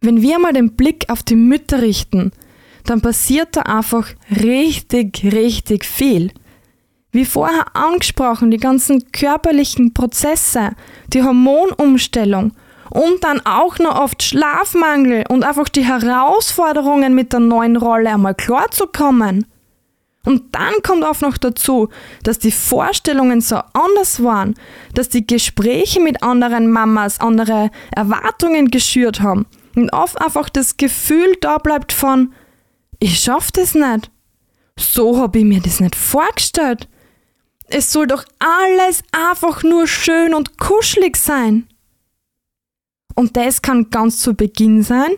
Wenn 0.00 0.22
wir 0.22 0.38
mal 0.38 0.52
den 0.52 0.76
Blick 0.76 1.06
auf 1.08 1.22
die 1.22 1.36
Mütter 1.36 1.82
richten, 1.82 2.32
dann 2.84 3.00
passiert 3.00 3.56
da 3.56 3.62
einfach 3.62 4.08
richtig, 4.30 5.24
richtig 5.24 5.84
viel. 5.84 6.30
Wie 7.10 7.24
vorher 7.24 7.76
angesprochen, 7.76 8.50
die 8.50 8.58
ganzen 8.58 9.10
körperlichen 9.12 9.92
Prozesse, 9.94 10.70
die 11.12 11.22
Hormonumstellung 11.22 12.52
und 12.90 13.24
dann 13.24 13.40
auch 13.44 13.78
noch 13.78 14.00
oft 14.00 14.22
Schlafmangel 14.22 15.24
und 15.28 15.44
einfach 15.44 15.68
die 15.68 15.84
Herausforderungen 15.84 17.14
mit 17.14 17.32
der 17.32 17.40
neuen 17.40 17.76
Rolle 17.76 18.10
einmal 18.10 18.34
klarzukommen. 18.34 19.46
Und 20.28 20.54
dann 20.54 20.74
kommt 20.82 21.04
auch 21.04 21.22
noch 21.22 21.38
dazu, 21.38 21.88
dass 22.22 22.38
die 22.38 22.52
Vorstellungen 22.52 23.40
so 23.40 23.62
anders 23.72 24.22
waren, 24.22 24.56
dass 24.92 25.08
die 25.08 25.26
Gespräche 25.26 26.02
mit 26.02 26.22
anderen 26.22 26.70
Mamas 26.70 27.18
andere 27.18 27.70
Erwartungen 27.96 28.70
geschürt 28.70 29.22
haben 29.22 29.46
und 29.74 29.90
oft 29.90 30.20
einfach 30.20 30.50
das 30.50 30.76
Gefühl 30.76 31.34
da 31.40 31.56
bleibt 31.56 31.94
von, 31.94 32.34
ich 33.00 33.20
schaff 33.20 33.50
das 33.52 33.74
nicht. 33.74 34.10
So 34.78 35.16
habe 35.16 35.38
ich 35.38 35.46
mir 35.46 35.62
das 35.62 35.80
nicht 35.80 35.96
vorgestellt. 35.96 36.88
Es 37.68 37.90
soll 37.90 38.06
doch 38.06 38.26
alles 38.38 39.02
einfach 39.12 39.62
nur 39.62 39.86
schön 39.86 40.34
und 40.34 40.58
kuschelig 40.58 41.16
sein. 41.16 41.68
Und 43.14 43.38
das 43.38 43.62
kann 43.62 43.88
ganz 43.88 44.18
zu 44.18 44.34
Beginn 44.34 44.82
sein 44.82 45.12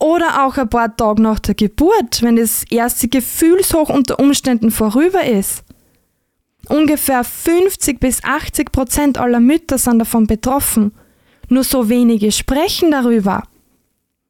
oder 0.00 0.44
auch 0.44 0.56
ein 0.56 0.68
paar 0.68 0.96
Tage 0.96 1.22
nach 1.22 1.38
der 1.38 1.54
Geburt, 1.54 2.22
wenn 2.22 2.36
das 2.36 2.64
erste 2.70 3.08
Gefühlshoch 3.08 3.90
unter 3.90 4.18
Umständen 4.18 4.70
vorüber 4.70 5.24
ist. 5.24 5.62
Ungefähr 6.68 7.22
50 7.22 8.00
bis 8.00 8.24
80 8.24 8.72
Prozent 8.72 9.18
aller 9.18 9.40
Mütter 9.40 9.78
sind 9.78 9.98
davon 9.98 10.26
betroffen. 10.26 10.92
Nur 11.48 11.64
so 11.64 11.88
wenige 11.88 12.32
sprechen 12.32 12.90
darüber. 12.90 13.42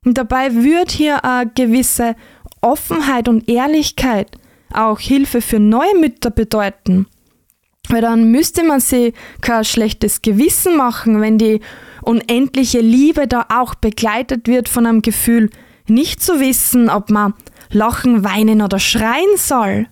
Und 0.05 0.17
dabei 0.17 0.55
wird 0.55 0.91
hier 0.91 1.25
eine 1.25 1.51
gewisse 1.51 2.17
Offenheit 2.61 3.29
und 3.29 3.49
Ehrlichkeit 3.49 4.29
auch 4.73 4.99
Hilfe 5.01 5.41
für 5.41 5.59
neue 5.59 5.99
Mütter 5.99 6.31
bedeuten. 6.31 7.07
Weil 7.89 8.03
dann 8.03 8.31
müsste 8.31 8.63
man 8.63 8.81
sich 8.81 9.15
kein 9.41 9.65
schlechtes 9.65 10.23
Gewissen 10.23 10.77
machen, 10.77 11.21
wenn 11.21 11.39
die 11.39 11.61
unendliche 12.03 12.81
Liebe 12.81 13.27
da 13.27 13.47
auch 13.49 13.75
begleitet 13.75 14.47
wird 14.47 14.69
von 14.69 14.87
einem 14.87 15.03
Gefühl, 15.03 15.51
nicht 15.87 16.23
zu 16.23 16.41
wissen, 16.41 16.89
ob 16.89 17.11
man 17.11 17.35
lachen, 17.71 18.25
weinen 18.25 18.63
oder 18.63 18.79
schreien 18.79 19.37
soll. 19.37 19.89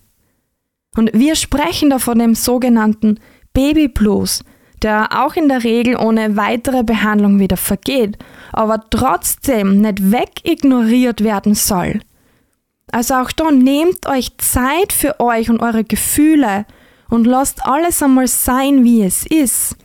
Und 0.96 1.10
wir 1.12 1.36
sprechen 1.36 1.90
da 1.90 1.98
von 1.98 2.18
dem 2.18 2.34
sogenannten 2.34 3.20
Baby 3.52 3.88
Blues, 3.88 4.42
der 4.82 5.08
auch 5.24 5.34
in 5.34 5.48
der 5.48 5.64
Regel 5.64 5.96
ohne 5.96 6.36
weitere 6.36 6.82
Behandlung 6.82 7.40
wieder 7.40 7.56
vergeht, 7.56 8.16
aber 8.52 8.84
trotzdem 8.90 9.80
nicht 9.80 10.10
wegignoriert 10.10 11.22
werden 11.22 11.54
soll. 11.54 12.00
Also 12.90 13.14
auch 13.14 13.32
da 13.32 13.50
nehmt 13.50 14.06
euch 14.06 14.36
Zeit 14.38 14.92
für 14.92 15.20
euch 15.20 15.50
und 15.50 15.60
eure 15.60 15.84
Gefühle 15.84 16.64
und 17.10 17.26
lasst 17.26 17.64
alles 17.64 18.02
einmal 18.02 18.28
sein, 18.28 18.84
wie 18.84 19.02
es 19.02 19.26
ist. 19.26 19.76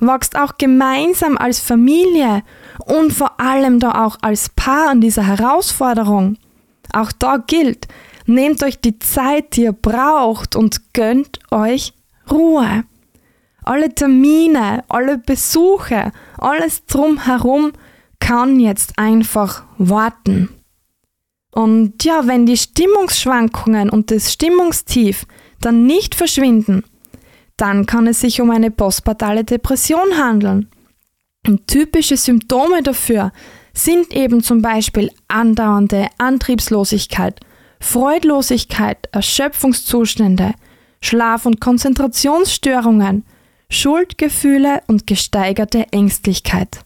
Wachst 0.00 0.36
auch 0.36 0.58
gemeinsam 0.58 1.38
als 1.38 1.60
Familie 1.60 2.42
und 2.86 3.12
vor 3.12 3.40
allem 3.40 3.78
da 3.80 4.04
auch 4.04 4.16
als 4.22 4.48
Paar 4.48 4.90
an 4.90 5.00
dieser 5.00 5.26
Herausforderung. 5.26 6.36
Auch 6.92 7.12
da 7.12 7.36
gilt, 7.36 7.88
nehmt 8.26 8.62
euch 8.62 8.80
die 8.80 8.98
Zeit, 8.98 9.56
die 9.56 9.62
ihr 9.62 9.72
braucht 9.72 10.56
und 10.56 10.92
gönnt 10.92 11.38
euch 11.50 11.94
Ruhe. 12.30 12.84
Alle 13.62 13.94
Termine, 13.94 14.84
alle 14.88 15.18
Besuche, 15.18 16.12
alles 16.38 16.84
drumherum 16.86 17.72
kann 18.20 18.60
jetzt 18.60 18.98
einfach 18.98 19.64
warten. 19.78 20.50
Und 21.52 22.02
ja, 22.04 22.26
wenn 22.26 22.46
die 22.46 22.56
Stimmungsschwankungen 22.56 23.88
und 23.88 24.10
das 24.10 24.32
Stimmungstief 24.32 25.24
dann 25.64 25.86
nicht 25.86 26.14
verschwinden, 26.14 26.84
dann 27.56 27.86
kann 27.86 28.06
es 28.06 28.20
sich 28.20 28.40
um 28.40 28.50
eine 28.50 28.70
postpartale 28.70 29.44
Depression 29.44 30.18
handeln. 30.18 30.68
Und 31.46 31.66
typische 31.66 32.16
Symptome 32.16 32.82
dafür 32.82 33.32
sind 33.74 34.12
eben 34.12 34.42
zum 34.42 34.62
Beispiel 34.62 35.10
andauernde 35.28 36.08
Antriebslosigkeit, 36.18 37.40
Freudlosigkeit, 37.80 39.08
Erschöpfungszustände, 39.12 40.54
Schlaf- 41.00 41.44
und 41.44 41.60
Konzentrationsstörungen, 41.60 43.24
Schuldgefühle 43.68 44.82
und 44.86 45.06
gesteigerte 45.06 45.86
Ängstlichkeit. 45.92 46.80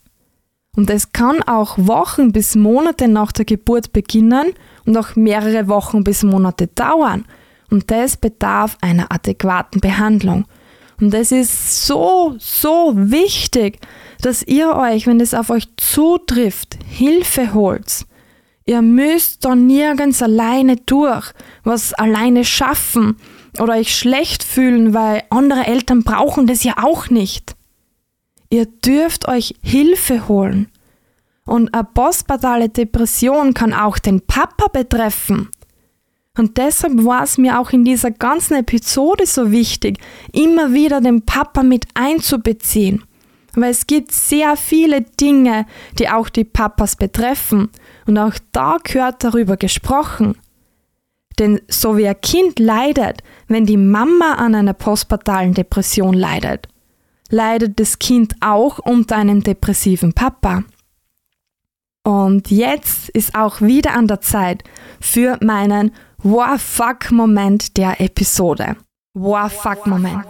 Und 0.77 0.91
es 0.91 1.13
kann 1.13 1.43
auch 1.43 1.77
Wochen 1.77 2.33
bis 2.33 2.55
Monate 2.57 3.09
nach 3.09 3.33
der 3.33 3.45
Geburt 3.45 3.93
beginnen 3.93 4.53
und 4.87 4.97
auch 4.97 5.17
mehrere 5.17 5.69
Wochen 5.69 6.05
bis 6.05 6.23
Monate 6.23 6.69
dauern. 6.69 7.25
Und 7.71 7.91
das 7.91 8.17
bedarf 8.17 8.77
einer 8.81 9.13
adäquaten 9.13 9.81
Behandlung. 9.81 10.47
Und 11.01 11.15
es 11.15 11.31
ist 11.31 11.87
so, 11.87 12.35
so 12.39 12.93
wichtig, 12.97 13.79
dass 14.21 14.43
ihr 14.43 14.75
euch, 14.75 15.07
wenn 15.07 15.21
es 15.21 15.35
auf 15.35 15.51
euch 15.51 15.69
zutrifft, 15.77 16.79
Hilfe 16.89 17.55
holt. 17.55 18.07
Ihr 18.65 18.83
müsst 18.83 19.45
da 19.45 19.55
nirgends 19.55 20.23
alleine 20.23 20.77
durch, 20.77 21.33
was 21.63 21.95
alleine 21.95 22.45
schaffen 22.45 23.17
oder 23.59 23.75
euch 23.75 23.97
schlecht 23.97 24.43
fühlen, 24.43 24.93
weil 24.93 25.23
andere 25.31 25.67
Eltern 25.67 26.03
brauchen 26.03 26.47
das 26.47 26.65
ja 26.65 26.75
auch 26.83 27.09
nicht. 27.09 27.55
Ihr 28.51 28.67
dürft 28.67 29.29
euch 29.29 29.55
Hilfe 29.63 30.29
holen. 30.29 30.69
Und 31.45 31.73
eine 31.73 31.85
postpartale 31.85 32.69
Depression 32.69 33.55
kann 33.55 33.73
auch 33.73 33.99
den 33.99 34.21
Papa 34.21 34.69
betreffen. 34.69 35.49
Und 36.39 36.57
deshalb 36.57 37.05
war 37.05 37.25
es 37.25 37.37
mir 37.37 37.59
auch 37.59 37.71
in 37.71 37.85
dieser 37.85 38.13
ganzen 38.13 38.55
Episode 38.55 39.27
so 39.27 39.51
wichtig, 39.51 39.99
immer 40.33 40.73
wieder 40.73 41.01
den 41.01 41.23
Papa 41.23 41.65
mit 41.65 41.87
einzubeziehen. 41.95 43.03
Weil 43.55 43.73
es 43.73 43.89
gibt 43.89 44.13
sehr 44.13 44.57
viele 44.57 45.03
Dinge, 45.03 45.67
die 45.99 46.09
auch 46.09 46.29
die 46.29 46.45
Papas 46.45 46.95
betreffen. 46.95 47.71
Und 48.07 48.19
auch 48.19 48.35
da 48.53 48.77
gehört 48.83 49.25
darüber 49.25 49.57
gesprochen. 49.57 50.37
Denn 51.41 51.61
so 51.69 51.97
wie 51.97 52.07
ein 52.07 52.21
Kind 52.21 52.61
leidet, 52.61 53.23
wenn 53.49 53.67
die 53.67 53.77
Mama 53.77 54.35
an 54.35 54.55
einer 54.55 54.75
postpartalen 54.75 55.55
Depression 55.55 56.15
leidet, 56.15 56.69
leidet 57.31 57.81
das 57.81 57.99
Kind 57.99 58.35
auch 58.41 58.79
unter 58.79 59.17
einem 59.17 59.43
depressiven 59.43 60.13
Papa. 60.13 60.63
Und 62.05 62.51
jetzt 62.51 63.09
ist 63.11 63.35
auch 63.35 63.61
wieder 63.61 63.95
an 63.95 64.07
der 64.07 64.21
Zeit 64.21 64.65
für 65.01 65.37
meinen 65.43 65.93
Wow 66.25 66.61
Fuck 66.61 67.13
Moment 67.13 67.77
der 67.77 68.01
Episode. 68.01 68.77
Wow 69.15 69.53
Fuck 69.53 69.87
Moment. 69.87 70.25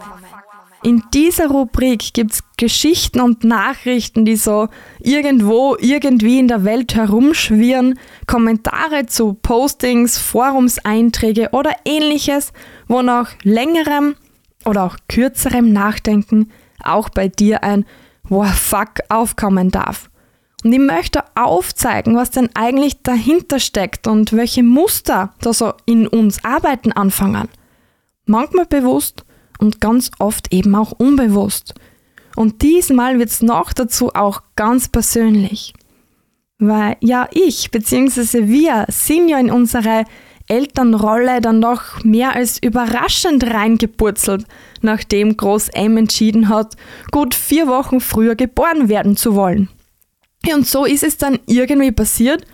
In 0.83 1.01
dieser 1.15 1.47
Rubrik 1.47 2.13
gibt 2.13 2.31
es 2.31 2.43
Geschichten 2.57 3.19
und 3.19 3.43
Nachrichten, 3.43 4.23
die 4.23 4.35
so 4.35 4.67
irgendwo, 4.99 5.75
irgendwie 5.79 6.37
in 6.37 6.47
der 6.47 6.63
Welt 6.63 6.93
herumschwirren, 6.93 7.97
Kommentare 8.27 9.07
zu 9.07 9.33
Postings, 9.33 10.19
Forumseinträge 10.19 11.49
oder 11.53 11.71
ähnliches, 11.85 12.53
wo 12.87 13.01
nach 13.01 13.31
längerem 13.41 14.15
oder 14.65 14.83
auch 14.83 14.97
kürzerem 15.07 15.73
Nachdenken 15.73 16.51
auch 16.83 17.09
bei 17.09 17.29
dir 17.29 17.63
ein 17.63 17.83
Wow 18.23 18.53
fuck 18.53 18.99
aufkommen 19.09 19.71
darf. 19.71 20.08
Und 20.63 20.73
ich 20.73 20.79
möchte 20.79 21.23
aufzeigen, 21.35 22.15
was 22.15 22.31
denn 22.31 22.49
eigentlich 22.53 23.01
dahinter 23.01 23.59
steckt 23.59 24.07
und 24.07 24.33
welche 24.33 24.63
Muster 24.63 25.33
da 25.41 25.53
so 25.53 25.73
in 25.85 26.07
uns 26.07 26.43
arbeiten 26.43 26.91
anfangen. 26.91 27.47
Manchmal 28.25 28.65
bewusst 28.65 29.23
und 29.59 29.79
ganz 29.79 30.11
oft 30.19 30.53
eben 30.53 30.75
auch 30.75 30.91
unbewusst. 30.91 31.75
Und 32.35 32.61
diesmal 32.61 33.19
wird 33.19 33.29
es 33.29 33.41
noch 33.41 33.73
dazu 33.73 34.13
auch 34.13 34.41
ganz 34.55 34.89
persönlich. 34.89 35.73
Weil 36.57 36.97
ja, 36.99 37.27
ich 37.31 37.71
bzw. 37.71 38.47
wir 38.47 38.85
sind 38.89 39.29
ja 39.29 39.39
in 39.39 39.49
unsere 39.49 40.03
Elternrolle 40.47 41.41
dann 41.41 41.61
doch 41.61 42.03
mehr 42.03 42.35
als 42.35 42.61
überraschend 42.61 43.45
reingepurzelt, 43.45 44.45
nachdem 44.81 45.37
Groß 45.37 45.69
M 45.69 45.95
entschieden 45.95 46.49
hat, 46.49 46.75
gut 47.11 47.35
vier 47.35 47.67
Wochen 47.67 48.01
früher 48.01 48.35
geboren 48.35 48.89
werden 48.89 49.15
zu 49.15 49.35
wollen. 49.35 49.69
Und 50.47 50.67
so 50.67 50.85
ist 50.85 51.03
es 51.03 51.17
dann 51.17 51.39
irgendwie 51.45 51.91
passiert, 51.91 52.45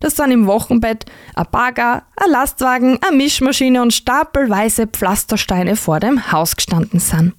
dass 0.00 0.14
dann 0.14 0.30
im 0.30 0.46
Wochenbett 0.46 1.06
ein 1.34 1.46
Bagger, 1.50 2.04
ein 2.16 2.30
Lastwagen, 2.30 2.98
eine 3.02 3.16
Mischmaschine 3.16 3.82
und 3.82 3.92
stapelweise 3.92 4.86
Pflastersteine 4.86 5.76
vor 5.76 6.00
dem 6.00 6.32
Haus 6.32 6.56
gestanden 6.56 7.00
sind. 7.00 7.34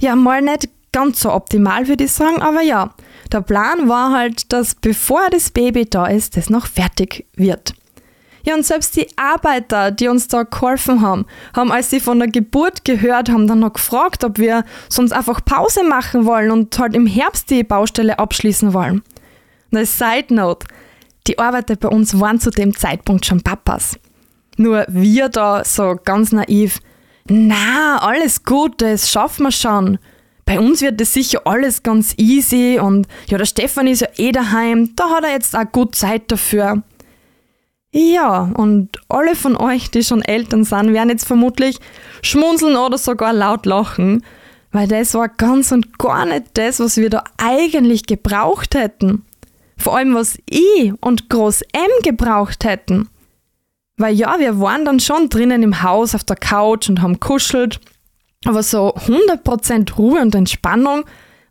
Ja, 0.00 0.14
mal 0.14 0.42
nicht 0.42 0.68
ganz 0.92 1.20
so 1.20 1.32
optimal, 1.32 1.88
würde 1.88 2.04
ich 2.04 2.12
sagen, 2.12 2.40
aber 2.40 2.62
ja, 2.62 2.94
der 3.32 3.40
Plan 3.40 3.88
war 3.88 4.12
halt, 4.12 4.52
dass 4.52 4.74
bevor 4.74 5.28
das 5.30 5.50
Baby 5.50 5.84
da 5.84 6.06
ist, 6.06 6.36
das 6.36 6.50
noch 6.50 6.66
fertig 6.66 7.26
wird. 7.34 7.74
Ja, 8.46 8.54
und 8.54 8.64
selbst 8.64 8.94
die 8.94 9.08
Arbeiter, 9.16 9.90
die 9.90 10.06
uns 10.06 10.28
da 10.28 10.44
geholfen 10.44 11.00
haben, 11.00 11.26
haben, 11.54 11.72
als 11.72 11.90
sie 11.90 11.98
von 11.98 12.20
der 12.20 12.28
Geburt 12.28 12.84
gehört 12.84 13.28
haben, 13.28 13.48
dann 13.48 13.58
noch 13.58 13.72
gefragt, 13.72 14.22
ob 14.22 14.38
wir 14.38 14.64
sonst 14.88 15.10
einfach 15.10 15.44
Pause 15.44 15.82
machen 15.82 16.26
wollen 16.26 16.52
und 16.52 16.78
halt 16.78 16.94
im 16.94 17.08
Herbst 17.08 17.50
die 17.50 17.64
Baustelle 17.64 18.20
abschließen 18.20 18.72
wollen. 18.72 19.02
Und 19.72 19.78
als 19.78 19.98
Side 19.98 20.32
Note, 20.32 20.68
die 21.26 21.40
Arbeiter 21.40 21.74
bei 21.74 21.88
uns 21.88 22.20
waren 22.20 22.38
zu 22.38 22.50
dem 22.50 22.76
Zeitpunkt 22.76 23.26
schon 23.26 23.40
Papas. 23.40 23.98
Nur 24.56 24.86
wir 24.88 25.28
da 25.28 25.64
so 25.64 25.98
ganz 26.04 26.30
naiv, 26.30 26.78
na, 27.28 27.98
alles 27.98 28.44
gut, 28.44 28.80
das 28.80 29.10
schaffen 29.10 29.46
wir 29.46 29.52
schon. 29.52 29.98
Bei 30.44 30.60
uns 30.60 30.82
wird 30.82 31.00
das 31.00 31.12
sicher 31.12 31.40
alles 31.44 31.82
ganz 31.82 32.14
easy 32.16 32.78
und 32.80 33.08
ja, 33.26 33.38
der 33.38 33.46
Stefan 33.46 33.88
ist 33.88 34.02
ja 34.02 34.08
eh 34.18 34.30
daheim, 34.30 34.94
da 34.94 35.10
hat 35.10 35.24
er 35.24 35.32
jetzt 35.32 35.56
auch 35.56 35.70
gut 35.72 35.96
Zeit 35.96 36.30
dafür. 36.30 36.84
Ja, 37.92 38.50
und 38.54 38.98
alle 39.08 39.34
von 39.34 39.56
euch, 39.56 39.90
die 39.90 40.02
schon 40.02 40.22
Eltern 40.22 40.64
sind, 40.64 40.92
werden 40.92 41.10
jetzt 41.10 41.26
vermutlich 41.26 41.78
schmunzeln 42.22 42.76
oder 42.76 42.98
sogar 42.98 43.32
laut 43.32 43.64
lachen, 43.64 44.24
weil 44.72 44.88
das 44.88 45.14
war 45.14 45.28
ganz 45.28 45.72
und 45.72 45.98
gar 45.98 46.26
nicht 46.26 46.46
das, 46.54 46.80
was 46.80 46.96
wir 46.96 47.08
da 47.08 47.24
eigentlich 47.38 48.06
gebraucht 48.06 48.74
hätten. 48.74 49.24
Vor 49.78 49.96
allem, 49.96 50.14
was 50.14 50.38
ich 50.48 50.92
und 51.00 51.30
Groß 51.30 51.62
M 51.72 51.90
gebraucht 52.02 52.64
hätten. 52.64 53.08
Weil 53.96 54.14
ja, 54.14 54.38
wir 54.38 54.60
waren 54.60 54.84
dann 54.84 55.00
schon 55.00 55.28
drinnen 55.28 55.62
im 55.62 55.82
Haus 55.82 56.14
auf 56.14 56.24
der 56.24 56.36
Couch 56.36 56.88
und 56.90 57.00
haben 57.00 57.20
kuschelt, 57.20 57.80
aber 58.44 58.62
so 58.62 58.94
100% 58.94 59.94
Ruhe 59.94 60.20
und 60.20 60.34
Entspannung 60.34 61.04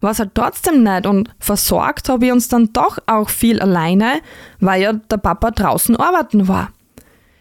war 0.06 0.12
es 0.12 0.20
halt 0.20 0.36
trotzdem 0.36 0.84
nicht 0.84 1.06
und 1.06 1.30
versorgt 1.40 2.08
habe 2.08 2.28
ich 2.28 2.32
uns 2.32 2.48
dann 2.48 2.72
doch 2.72 3.00
auch 3.08 3.30
viel 3.30 3.60
alleine, 3.60 4.22
weil 4.62 4.82
ja 4.82 4.94
der 4.94 5.18
Papa 5.18 5.52
draußen 5.52 5.98
arbeiten 5.98 6.48
war. 6.48 6.70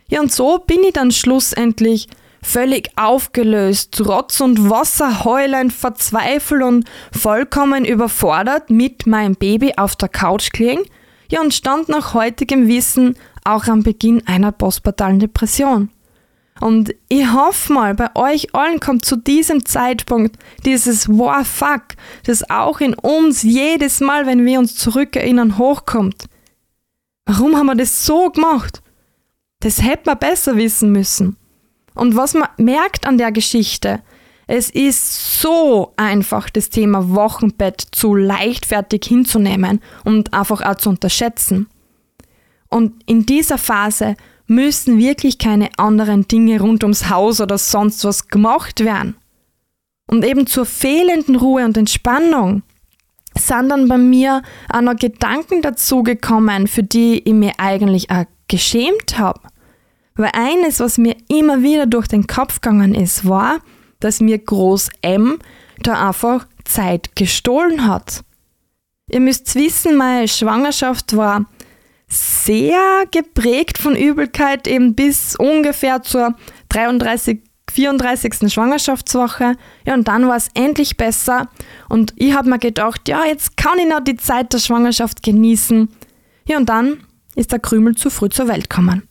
Ja, 0.08 0.20
und 0.20 0.32
so 0.32 0.58
bin 0.58 0.82
ich 0.82 0.94
dann 0.94 1.12
schlussendlich 1.12 2.08
völlig 2.42 2.90
aufgelöst, 2.96 3.92
trotz 3.92 4.40
und 4.40 4.68
Wasser 4.68 5.24
heulend, 5.24 5.72
verzweifelt 5.72 6.62
und 6.62 6.84
vollkommen 7.12 7.84
überfordert 7.84 8.70
mit 8.70 9.06
meinem 9.06 9.34
Baby 9.34 9.74
auf 9.76 9.96
der 9.96 10.08
Couch 10.08 10.50
gelegen, 10.52 10.82
ja, 11.30 11.40
und 11.40 11.54
stand 11.54 11.88
nach 11.88 12.14
heutigem 12.14 12.68
Wissen 12.68 13.16
auch 13.44 13.66
am 13.66 13.82
Beginn 13.82 14.26
einer 14.26 14.52
postpartalen 14.52 15.20
Depression. 15.20 15.90
Und 16.60 16.94
ich 17.08 17.32
hoffe 17.32 17.72
mal, 17.72 17.94
bei 17.94 18.14
euch 18.14 18.54
allen 18.54 18.78
kommt 18.78 19.04
zu 19.04 19.16
diesem 19.16 19.64
Zeitpunkt 19.64 20.38
dieses 20.64 21.08
Wow 21.08 21.46
fuck, 21.46 21.82
das 22.24 22.48
auch 22.48 22.80
in 22.80 22.94
uns 22.94 23.42
jedes 23.42 24.00
Mal, 24.00 24.26
wenn 24.26 24.44
wir 24.44 24.60
uns 24.60 24.76
zurückerinnern, 24.76 25.58
hochkommt. 25.58 26.26
Warum 27.26 27.56
haben 27.56 27.66
wir 27.66 27.74
das 27.74 28.06
so 28.06 28.30
gemacht? 28.30 28.82
Das 29.60 29.82
hätte 29.82 30.04
man 30.06 30.18
besser 30.18 30.56
wissen 30.56 30.92
müssen. 30.92 31.36
Und 31.94 32.16
was 32.16 32.34
man 32.34 32.48
merkt 32.56 33.06
an 33.06 33.18
der 33.18 33.32
Geschichte, 33.32 34.02
es 34.46 34.68
ist 34.70 35.40
so 35.40 35.94
einfach, 35.96 36.50
das 36.50 36.68
Thema 36.68 37.14
Wochenbett 37.14 37.80
zu 37.92 38.14
leichtfertig 38.14 39.04
hinzunehmen 39.06 39.80
und 40.04 40.34
einfach 40.34 40.60
auch 40.60 40.74
zu 40.74 40.90
unterschätzen. 40.90 41.66
Und 42.68 43.02
in 43.06 43.24
dieser 43.24 43.56
Phase 43.56 44.16
müssen 44.46 44.98
wirklich 44.98 45.38
keine 45.38 45.70
anderen 45.78 46.28
Dinge 46.28 46.60
rund 46.60 46.82
ums 46.82 47.08
Haus 47.08 47.40
oder 47.40 47.58
sonst 47.58 48.04
was 48.04 48.28
gemacht 48.28 48.80
werden. 48.80 49.16
Und 50.06 50.24
eben 50.24 50.46
zur 50.46 50.66
fehlenden 50.66 51.36
Ruhe 51.36 51.64
und 51.64 51.76
Entspannung 51.76 52.62
sind 53.36 53.70
dann 53.70 53.88
bei 53.88 53.98
mir 53.98 54.42
auch 54.68 54.82
noch 54.82 54.96
Gedanken 54.96 55.62
dazugekommen, 55.62 56.66
für 56.66 56.82
die 56.82 57.22
ich 57.24 57.32
mir 57.32 57.52
eigentlich 57.58 58.10
auch 58.10 58.26
geschämt 58.48 59.18
habe. 59.18 59.40
Weil 60.14 60.30
eines, 60.34 60.78
was 60.78 60.98
mir 60.98 61.16
immer 61.28 61.62
wieder 61.62 61.86
durch 61.86 62.06
den 62.06 62.26
Kopf 62.26 62.60
gegangen 62.60 62.94
ist, 62.94 63.26
war, 63.26 63.58
dass 64.00 64.20
mir 64.20 64.38
Groß 64.38 64.90
M 65.02 65.38
da 65.82 66.08
einfach 66.08 66.46
Zeit 66.64 67.16
gestohlen 67.16 67.86
hat. 67.88 68.22
Ihr 69.10 69.20
müsst 69.20 69.54
wissen, 69.54 69.96
meine 69.96 70.28
Schwangerschaft 70.28 71.16
war 71.16 71.46
sehr 72.14 73.04
geprägt 73.10 73.78
von 73.78 73.96
Übelkeit, 73.96 74.66
eben 74.66 74.94
bis 74.94 75.36
ungefähr 75.36 76.02
zur 76.02 76.34
33, 76.70 77.40
34. 77.70 78.52
Schwangerschaftswoche. 78.52 79.56
Ja, 79.86 79.94
und 79.94 80.08
dann 80.08 80.28
war 80.28 80.36
es 80.36 80.48
endlich 80.54 80.96
besser. 80.96 81.48
Und 81.88 82.12
ich 82.16 82.34
habe 82.34 82.48
mir 82.48 82.58
gedacht, 82.58 83.08
ja, 83.08 83.24
jetzt 83.24 83.56
kann 83.56 83.78
ich 83.78 83.88
noch 83.88 84.00
die 84.00 84.16
Zeit 84.16 84.52
der 84.52 84.58
Schwangerschaft 84.58 85.22
genießen. 85.22 85.88
Ja, 86.46 86.56
und 86.56 86.68
dann 86.68 87.04
ist 87.34 87.52
der 87.52 87.58
Krümel 87.58 87.94
zu 87.94 88.10
früh 88.10 88.28
zur 88.28 88.48
Welt 88.48 88.70
gekommen. 88.70 89.08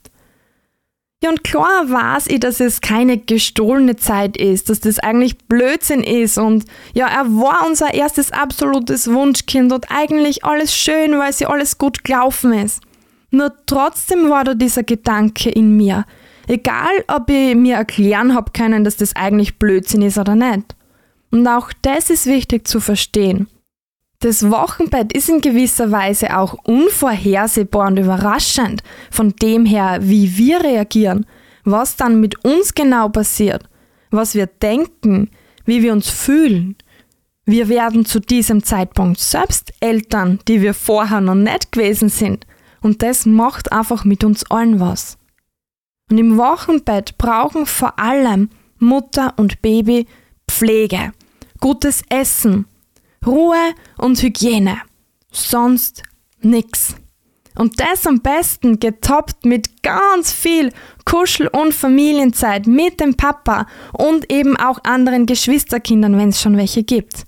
Ja, 1.23 1.29
und 1.29 1.45
klar 1.45 1.89
weiß 1.89 2.27
ich, 2.27 2.41
dass 2.41 2.59
es 2.59 2.81
keine 2.81 3.17
gestohlene 3.17 3.95
Zeit 3.95 4.35
ist, 4.35 4.69
dass 4.69 4.81
das 4.81 4.99
eigentlich 4.99 5.37
Blödsinn 5.37 6.03
ist 6.03 6.37
und 6.37 6.65
ja, 6.93 7.07
er 7.07 7.27
war 7.27 7.65
unser 7.65 7.93
erstes 7.93 8.33
absolutes 8.33 9.09
Wunschkind 9.09 9.71
und 9.71 9.85
eigentlich 9.89 10.43
alles 10.43 10.75
schön, 10.75 11.17
weil 11.17 11.31
sie 11.31 11.45
alles 11.45 11.77
gut 11.77 12.03
gelaufen 12.03 12.51
ist. 12.51 12.81
Nur 13.33 13.51
trotzdem 13.65 14.29
war 14.29 14.43
da 14.43 14.53
dieser 14.53 14.83
Gedanke 14.83 15.49
in 15.49 15.75
mir. 15.75 16.05
Egal, 16.47 17.03
ob 17.07 17.31
ich 17.31 17.55
mir 17.55 17.77
erklären 17.77 18.35
habe 18.35 18.51
können, 18.51 18.83
dass 18.83 18.95
das 18.95 19.15
eigentlich 19.15 19.57
Blödsinn 19.57 20.03
ist 20.03 20.19
oder 20.19 20.35
nicht. 20.35 20.75
Und 21.31 21.47
auch 21.47 21.71
das 21.81 22.11
ist 22.11 22.27
wichtig 22.27 22.67
zu 22.67 22.79
verstehen. 22.79 23.47
Das 24.19 24.51
Wochenbett 24.51 25.11
ist 25.13 25.29
in 25.29 25.41
gewisser 25.41 25.89
Weise 25.89 26.37
auch 26.37 26.53
unvorhersehbar 26.65 27.87
und 27.87 27.97
überraschend 27.97 28.83
von 29.09 29.35
dem 29.41 29.65
her, 29.65 29.97
wie 30.01 30.37
wir 30.37 30.63
reagieren, 30.63 31.25
was 31.63 31.95
dann 31.95 32.19
mit 32.19 32.45
uns 32.45 32.75
genau 32.75 33.09
passiert, 33.09 33.63
was 34.11 34.35
wir 34.35 34.45
denken, 34.45 35.31
wie 35.65 35.81
wir 35.81 35.91
uns 35.91 36.07
fühlen. 36.07 36.75
Wir 37.45 37.67
werden 37.67 38.05
zu 38.05 38.19
diesem 38.19 38.63
Zeitpunkt 38.63 39.19
selbst 39.19 39.73
Eltern, 39.79 40.37
die 40.47 40.61
wir 40.61 40.75
vorher 40.75 41.19
noch 41.19 41.33
nicht 41.33 41.71
gewesen 41.71 42.09
sind. 42.09 42.45
Und 42.83 43.01
das 43.01 43.25
macht 43.25 43.71
einfach 43.71 44.05
mit 44.05 44.23
uns 44.23 44.43
allen 44.51 44.79
was. 44.79 45.17
Und 46.11 46.17
im 46.19 46.37
Wochenbett 46.37 47.17
brauchen 47.17 47.65
vor 47.65 47.97
allem 47.97 48.49
Mutter 48.77 49.33
und 49.37 49.61
Baby 49.61 50.05
Pflege, 50.47 51.13
gutes 51.59 52.03
Essen, 52.09 52.65
Ruhe 53.25 53.73
und 53.97 54.21
Hygiene. 54.21 54.77
Sonst 55.31 56.03
nix. 56.41 56.95
Und 57.55 57.79
das 57.79 58.05
am 58.05 58.19
besten 58.19 58.79
getoppt 58.79 59.45
mit 59.45 59.83
ganz 59.83 60.33
viel 60.33 60.71
Kuschel- 61.05 61.47
und 61.47 61.73
Familienzeit 61.73 62.67
mit 62.67 62.99
dem 62.99 63.15
Papa 63.15 63.67
und 63.93 64.31
eben 64.31 64.57
auch 64.57 64.83
anderen 64.83 65.25
Geschwisterkindern, 65.25 66.17
wenn 66.17 66.29
es 66.29 66.41
schon 66.41 66.57
welche 66.57 66.83
gibt. 66.83 67.25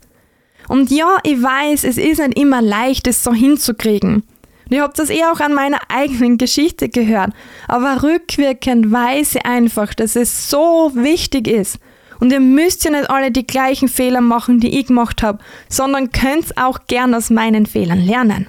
Und 0.68 0.90
ja, 0.90 1.18
ich 1.24 1.42
weiß, 1.42 1.84
es 1.84 1.98
ist 1.98 2.20
nicht 2.20 2.40
immer 2.40 2.62
leicht, 2.62 3.08
es 3.08 3.24
so 3.24 3.34
hinzukriegen. 3.34 4.24
Und 4.66 4.76
ihr 4.76 4.82
habt 4.82 5.00
das 5.00 5.10
eh 5.10 5.24
auch 5.26 5.40
an 5.40 5.54
meiner 5.54 5.80
eigenen 5.90 6.38
Geschichte 6.38 6.90
gehört. 6.90 7.32
Aber 7.68 8.04
rückwirkend 8.04 8.92
weiß 8.92 9.36
ich 9.36 9.46
einfach, 9.46 9.94
dass 9.94 10.16
es 10.16 10.50
so 10.50 10.92
wichtig 10.96 11.48
ist, 11.48 11.80
und 12.20 12.32
ihr 12.32 12.40
müsst 12.40 12.86
ja 12.86 12.92
nicht 12.92 13.10
alle 13.10 13.32
die 13.32 13.46
gleichen 13.46 13.88
Fehler 13.88 14.22
machen, 14.22 14.60
die 14.60 14.80
ich 14.80 14.88
gemacht 14.88 15.24
habe, 15.24 15.40
sondern 15.70 16.12
könnt 16.12 16.58
auch 16.58 16.80
gern 16.88 17.14
aus 17.14 17.30
meinen 17.30 17.66
Fehlern 17.66 18.00
lernen. 18.00 18.48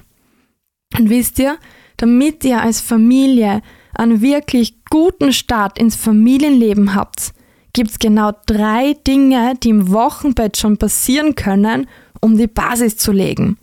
Und 0.97 1.09
wisst 1.09 1.39
ihr, 1.39 1.57
damit 1.97 2.43
ihr 2.43 2.61
als 2.61 2.79
Familie 2.79 3.61
einen 3.93 4.21
wirklich 4.21 4.75
guten 4.89 5.33
Start 5.33 5.79
ins 5.79 5.95
Familienleben 5.95 6.95
habt, 6.95 7.33
gibt 7.73 7.91
es 7.91 7.99
genau 7.99 8.31
drei 8.45 8.95
Dinge, 9.05 9.55
die 9.61 9.69
im 9.69 9.91
Wochenbett 9.91 10.57
schon 10.57 10.77
passieren 10.77 11.35
können, 11.35 11.87
um 12.21 12.37
die 12.37 12.47
Basis 12.47 12.97
zu 12.97 13.11
legen. 13.11 13.57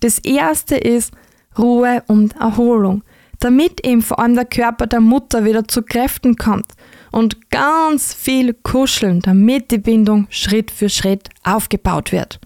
Das 0.00 0.18
erste 0.18 0.76
ist 0.76 1.12
Ruhe 1.58 2.02
und 2.06 2.36
Erholung, 2.36 3.02
damit 3.38 3.84
eben 3.84 4.02
vor 4.02 4.18
allem 4.18 4.34
der 4.34 4.44
Körper 4.44 4.86
der 4.86 5.00
Mutter 5.00 5.44
wieder 5.44 5.66
zu 5.66 5.82
Kräften 5.82 6.36
kommt 6.36 6.72
und 7.10 7.50
ganz 7.50 8.14
viel 8.14 8.54
kuscheln, 8.54 9.20
damit 9.20 9.70
die 9.70 9.78
Bindung 9.78 10.26
Schritt 10.30 10.70
für 10.70 10.88
Schritt 10.88 11.28
aufgebaut 11.42 12.12
wird. 12.12 12.40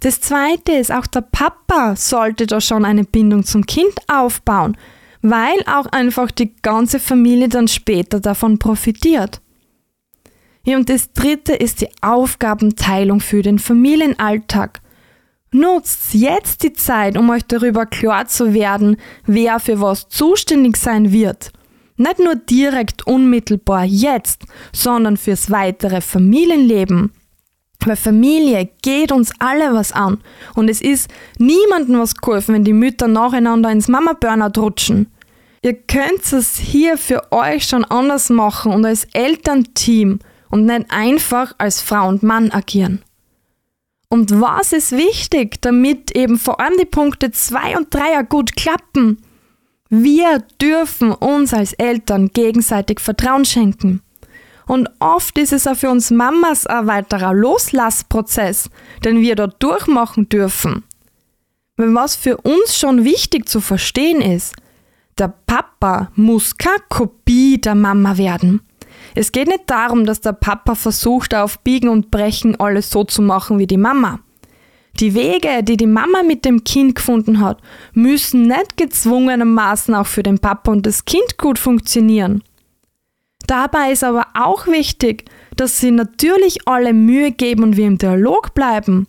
Das 0.00 0.20
zweite 0.20 0.72
ist, 0.72 0.92
auch 0.92 1.06
der 1.06 1.22
Papa 1.22 1.96
sollte 1.96 2.46
da 2.46 2.60
schon 2.60 2.84
eine 2.84 3.04
Bindung 3.04 3.44
zum 3.44 3.66
Kind 3.66 3.94
aufbauen, 4.06 4.76
weil 5.22 5.58
auch 5.66 5.86
einfach 5.86 6.30
die 6.30 6.54
ganze 6.62 7.00
Familie 7.00 7.48
dann 7.48 7.66
später 7.66 8.20
davon 8.20 8.58
profitiert. 8.58 9.40
Ja, 10.64 10.76
und 10.76 10.88
das 10.88 11.12
dritte 11.12 11.54
ist 11.54 11.80
die 11.80 11.88
Aufgabenteilung 12.00 13.20
für 13.20 13.42
den 13.42 13.58
Familienalltag. 13.58 14.80
Nutzt 15.50 16.12
jetzt 16.12 16.62
die 16.62 16.74
Zeit, 16.74 17.16
um 17.16 17.30
euch 17.30 17.44
darüber 17.46 17.86
klar 17.86 18.26
zu 18.26 18.52
werden, 18.52 18.96
wer 19.24 19.58
für 19.60 19.80
was 19.80 20.08
zuständig 20.08 20.76
sein 20.76 21.10
wird. 21.10 21.52
Nicht 21.96 22.18
nur 22.18 22.36
direkt 22.36 23.06
unmittelbar 23.06 23.84
jetzt, 23.84 24.44
sondern 24.72 25.16
fürs 25.16 25.50
weitere 25.50 26.00
Familienleben. 26.00 27.12
Weil 27.84 27.96
Familie 27.96 28.68
geht 28.82 29.10
uns 29.10 29.32
alle 29.38 29.72
was 29.72 29.92
an 29.92 30.18
und 30.54 30.68
es 30.68 30.80
ist 30.80 31.10
niemandem 31.38 31.98
was 31.98 32.14
geholfen, 32.14 32.54
wenn 32.54 32.64
die 32.64 32.72
Mütter 32.72 33.08
nacheinander 33.08 33.70
ins 33.70 33.88
Mama-Burnout 33.88 34.60
rutschen. 34.60 35.06
Ihr 35.62 35.74
könnt 35.74 36.32
es 36.32 36.56
hier 36.58 36.98
für 36.98 37.32
euch 37.32 37.64
schon 37.64 37.84
anders 37.84 38.30
machen 38.30 38.72
und 38.72 38.84
als 38.84 39.06
Elternteam 39.12 40.18
und 40.50 40.66
nicht 40.66 40.86
einfach 40.90 41.54
als 41.58 41.80
Frau 41.80 42.08
und 42.08 42.22
Mann 42.22 42.50
agieren. 42.50 43.02
Und 44.10 44.40
was 44.40 44.72
ist 44.72 44.92
wichtig, 44.92 45.60
damit 45.60 46.16
eben 46.16 46.38
vor 46.38 46.60
allem 46.60 46.78
die 46.78 46.86
Punkte 46.86 47.30
2 47.30 47.76
und 47.76 47.92
3 47.92 48.12
ja 48.12 48.22
gut 48.22 48.56
klappen? 48.56 49.18
Wir 49.90 50.40
dürfen 50.60 51.12
uns 51.12 51.52
als 51.52 51.72
Eltern 51.74 52.28
gegenseitig 52.28 53.00
Vertrauen 53.00 53.44
schenken. 53.44 54.02
Und 54.66 54.90
oft 54.98 55.38
ist 55.38 55.52
es 55.52 55.66
auch 55.66 55.76
für 55.76 55.90
uns 55.90 56.10
Mamas 56.10 56.66
ein 56.66 56.86
weiterer 56.86 57.32
Loslassprozess, 57.32 58.68
den 59.04 59.20
wir 59.20 59.34
dort 59.34 59.62
durchmachen 59.62 60.28
dürfen. 60.28 60.84
Wenn 61.76 61.94
was 61.94 62.16
für 62.16 62.36
uns 62.38 62.76
schon 62.78 63.04
wichtig 63.04 63.48
zu 63.48 63.60
verstehen 63.60 64.20
ist, 64.20 64.54
der 65.16 65.32
Papa 65.46 66.10
muss 66.16 66.56
keine 66.56 66.82
Kopie 66.88 67.58
der 67.58 67.74
Mama 67.74 68.18
werden. 68.18 68.60
Es 69.14 69.32
geht 69.32 69.48
nicht 69.48 69.64
darum, 69.66 70.04
dass 70.04 70.20
der 70.20 70.32
Papa 70.32 70.74
versucht, 70.74 71.34
auf 71.34 71.58
Biegen 71.60 71.88
und 71.88 72.10
Brechen 72.10 72.58
alles 72.60 72.90
so 72.90 73.04
zu 73.04 73.22
machen 73.22 73.58
wie 73.58 73.66
die 73.66 73.76
Mama. 73.76 74.20
Die 75.00 75.14
Wege, 75.14 75.62
die 75.62 75.76
die 75.76 75.86
Mama 75.86 76.22
mit 76.24 76.44
dem 76.44 76.64
Kind 76.64 76.96
gefunden 76.96 77.40
hat, 77.40 77.60
müssen 77.92 78.48
nicht 78.48 78.76
gezwungenermaßen 78.76 79.94
auch 79.94 80.06
für 80.06 80.24
den 80.24 80.40
Papa 80.40 80.72
und 80.72 80.86
das 80.86 81.04
Kind 81.04 81.38
gut 81.38 81.58
funktionieren. 81.58 82.42
Dabei 83.46 83.92
ist 83.92 84.04
aber 84.04 84.26
auch 84.34 84.66
wichtig, 84.66 85.24
dass 85.56 85.78
sie 85.78 85.90
natürlich 85.90 86.66
alle 86.66 86.92
Mühe 86.92 87.30
geben 87.32 87.62
und 87.62 87.76
wir 87.76 87.86
im 87.86 87.98
Dialog 87.98 88.54
bleiben. 88.54 89.06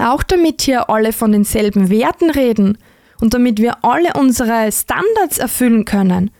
Auch 0.00 0.22
damit 0.22 0.62
hier 0.62 0.88
alle 0.88 1.12
von 1.12 1.32
denselben 1.32 1.90
Werten 1.90 2.30
reden 2.30 2.78
und 3.20 3.34
damit 3.34 3.58
wir 3.58 3.84
alle 3.84 4.12
unsere 4.14 4.70
Standards 4.70 5.38
erfüllen 5.38 5.84
können. 5.84 6.30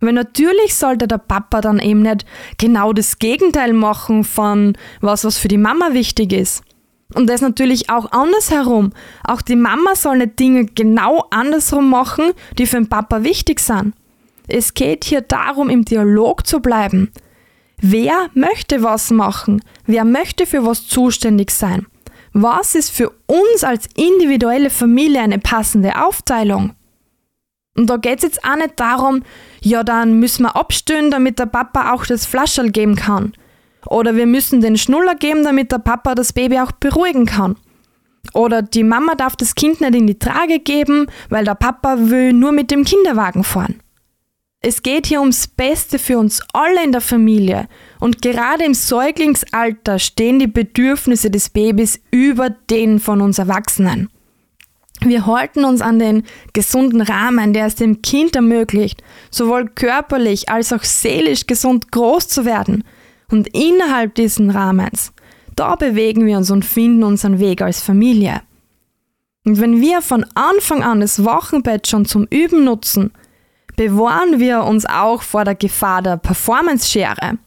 Weil 0.00 0.12
natürlich 0.12 0.74
sollte 0.74 1.08
der 1.08 1.18
Papa 1.18 1.60
dann 1.60 1.80
eben 1.80 2.02
nicht 2.02 2.24
genau 2.56 2.92
das 2.92 3.18
Gegenteil 3.18 3.72
machen 3.72 4.22
von 4.24 4.76
was, 5.00 5.24
was 5.24 5.38
für 5.38 5.48
die 5.48 5.58
Mama 5.58 5.92
wichtig 5.92 6.32
ist. 6.32 6.62
Und 7.14 7.28
das 7.28 7.40
natürlich 7.40 7.90
auch 7.90 8.12
andersherum. 8.12 8.92
Auch 9.24 9.42
die 9.42 9.56
Mama 9.56 9.94
soll 9.94 10.18
nicht 10.18 10.38
Dinge 10.38 10.66
genau 10.66 11.24
andersrum 11.30 11.88
machen, 11.88 12.32
die 12.58 12.66
für 12.66 12.76
den 12.76 12.88
Papa 12.88 13.24
wichtig 13.24 13.60
sind. 13.60 13.94
Es 14.46 14.74
geht 14.74 15.04
hier 15.04 15.22
darum, 15.22 15.68
im 15.68 15.84
Dialog 15.84 16.46
zu 16.46 16.60
bleiben. 16.60 17.10
Wer 17.80 18.28
möchte 18.34 18.82
was 18.82 19.10
machen? 19.10 19.62
Wer 19.86 20.04
möchte 20.04 20.46
für 20.46 20.66
was 20.66 20.86
zuständig 20.86 21.50
sein? 21.50 21.86
Was 22.32 22.74
ist 22.74 22.90
für 22.90 23.10
uns 23.26 23.64
als 23.64 23.86
individuelle 23.94 24.70
Familie 24.70 25.20
eine 25.20 25.38
passende 25.38 26.04
Aufteilung? 26.04 26.74
Und 27.78 27.88
da 27.88 27.96
geht 27.96 28.18
es 28.18 28.24
jetzt 28.24 28.44
auch 28.44 28.56
nicht 28.56 28.78
darum, 28.80 29.22
ja, 29.60 29.84
dann 29.84 30.18
müssen 30.18 30.42
wir 30.42 30.56
abstellen, 30.56 31.12
damit 31.12 31.38
der 31.38 31.46
Papa 31.46 31.92
auch 31.92 32.04
das 32.04 32.26
Flascherl 32.26 32.70
geben 32.70 32.96
kann. 32.96 33.32
Oder 33.86 34.16
wir 34.16 34.26
müssen 34.26 34.60
den 34.60 34.76
Schnuller 34.76 35.14
geben, 35.14 35.44
damit 35.44 35.70
der 35.70 35.78
Papa 35.78 36.16
das 36.16 36.32
Baby 36.32 36.58
auch 36.58 36.72
beruhigen 36.72 37.24
kann. 37.24 37.56
Oder 38.34 38.62
die 38.62 38.82
Mama 38.82 39.14
darf 39.14 39.36
das 39.36 39.54
Kind 39.54 39.80
nicht 39.80 39.94
in 39.94 40.08
die 40.08 40.18
Trage 40.18 40.58
geben, 40.58 41.06
weil 41.28 41.44
der 41.44 41.54
Papa 41.54 41.96
will 41.98 42.32
nur 42.32 42.50
mit 42.50 42.72
dem 42.72 42.84
Kinderwagen 42.84 43.44
fahren. 43.44 43.80
Es 44.60 44.82
geht 44.82 45.06
hier 45.06 45.20
ums 45.20 45.46
Beste 45.46 46.00
für 46.00 46.18
uns 46.18 46.42
alle 46.52 46.82
in 46.82 46.90
der 46.90 47.00
Familie 47.00 47.68
und 48.00 48.22
gerade 48.22 48.64
im 48.64 48.74
Säuglingsalter 48.74 50.00
stehen 50.00 50.40
die 50.40 50.48
Bedürfnisse 50.48 51.30
des 51.30 51.48
Babys 51.48 52.00
über 52.10 52.50
denen 52.50 52.98
von 52.98 53.20
uns 53.20 53.38
Erwachsenen. 53.38 54.08
Wir 55.00 55.26
halten 55.26 55.64
uns 55.64 55.80
an 55.80 55.98
den 55.98 56.24
gesunden 56.52 57.00
Rahmen, 57.00 57.52
der 57.52 57.66
es 57.66 57.76
dem 57.76 58.02
Kind 58.02 58.34
ermöglicht, 58.34 59.02
sowohl 59.30 59.66
körperlich 59.66 60.48
als 60.48 60.72
auch 60.72 60.82
seelisch 60.82 61.46
gesund 61.46 61.92
groß 61.92 62.28
zu 62.28 62.44
werden. 62.44 62.84
Und 63.30 63.48
innerhalb 63.48 64.14
diesen 64.14 64.50
Rahmens, 64.50 65.12
da 65.54 65.76
bewegen 65.76 66.26
wir 66.26 66.36
uns 66.38 66.50
und 66.50 66.64
finden 66.64 67.04
unseren 67.04 67.38
Weg 67.38 67.62
als 67.62 67.80
Familie. 67.80 68.42
Und 69.44 69.60
wenn 69.60 69.80
wir 69.80 70.02
von 70.02 70.26
Anfang 70.34 70.82
an 70.82 71.00
das 71.00 71.24
Wochenbett 71.24 71.86
schon 71.86 72.04
zum 72.04 72.26
Üben 72.30 72.64
nutzen, 72.64 73.12
bewahren 73.76 74.40
wir 74.40 74.64
uns 74.64 74.84
auch 74.84 75.22
vor 75.22 75.44
der 75.44 75.54
Gefahr 75.54 76.02
der 76.02 76.16
Performance-Schere. 76.16 77.38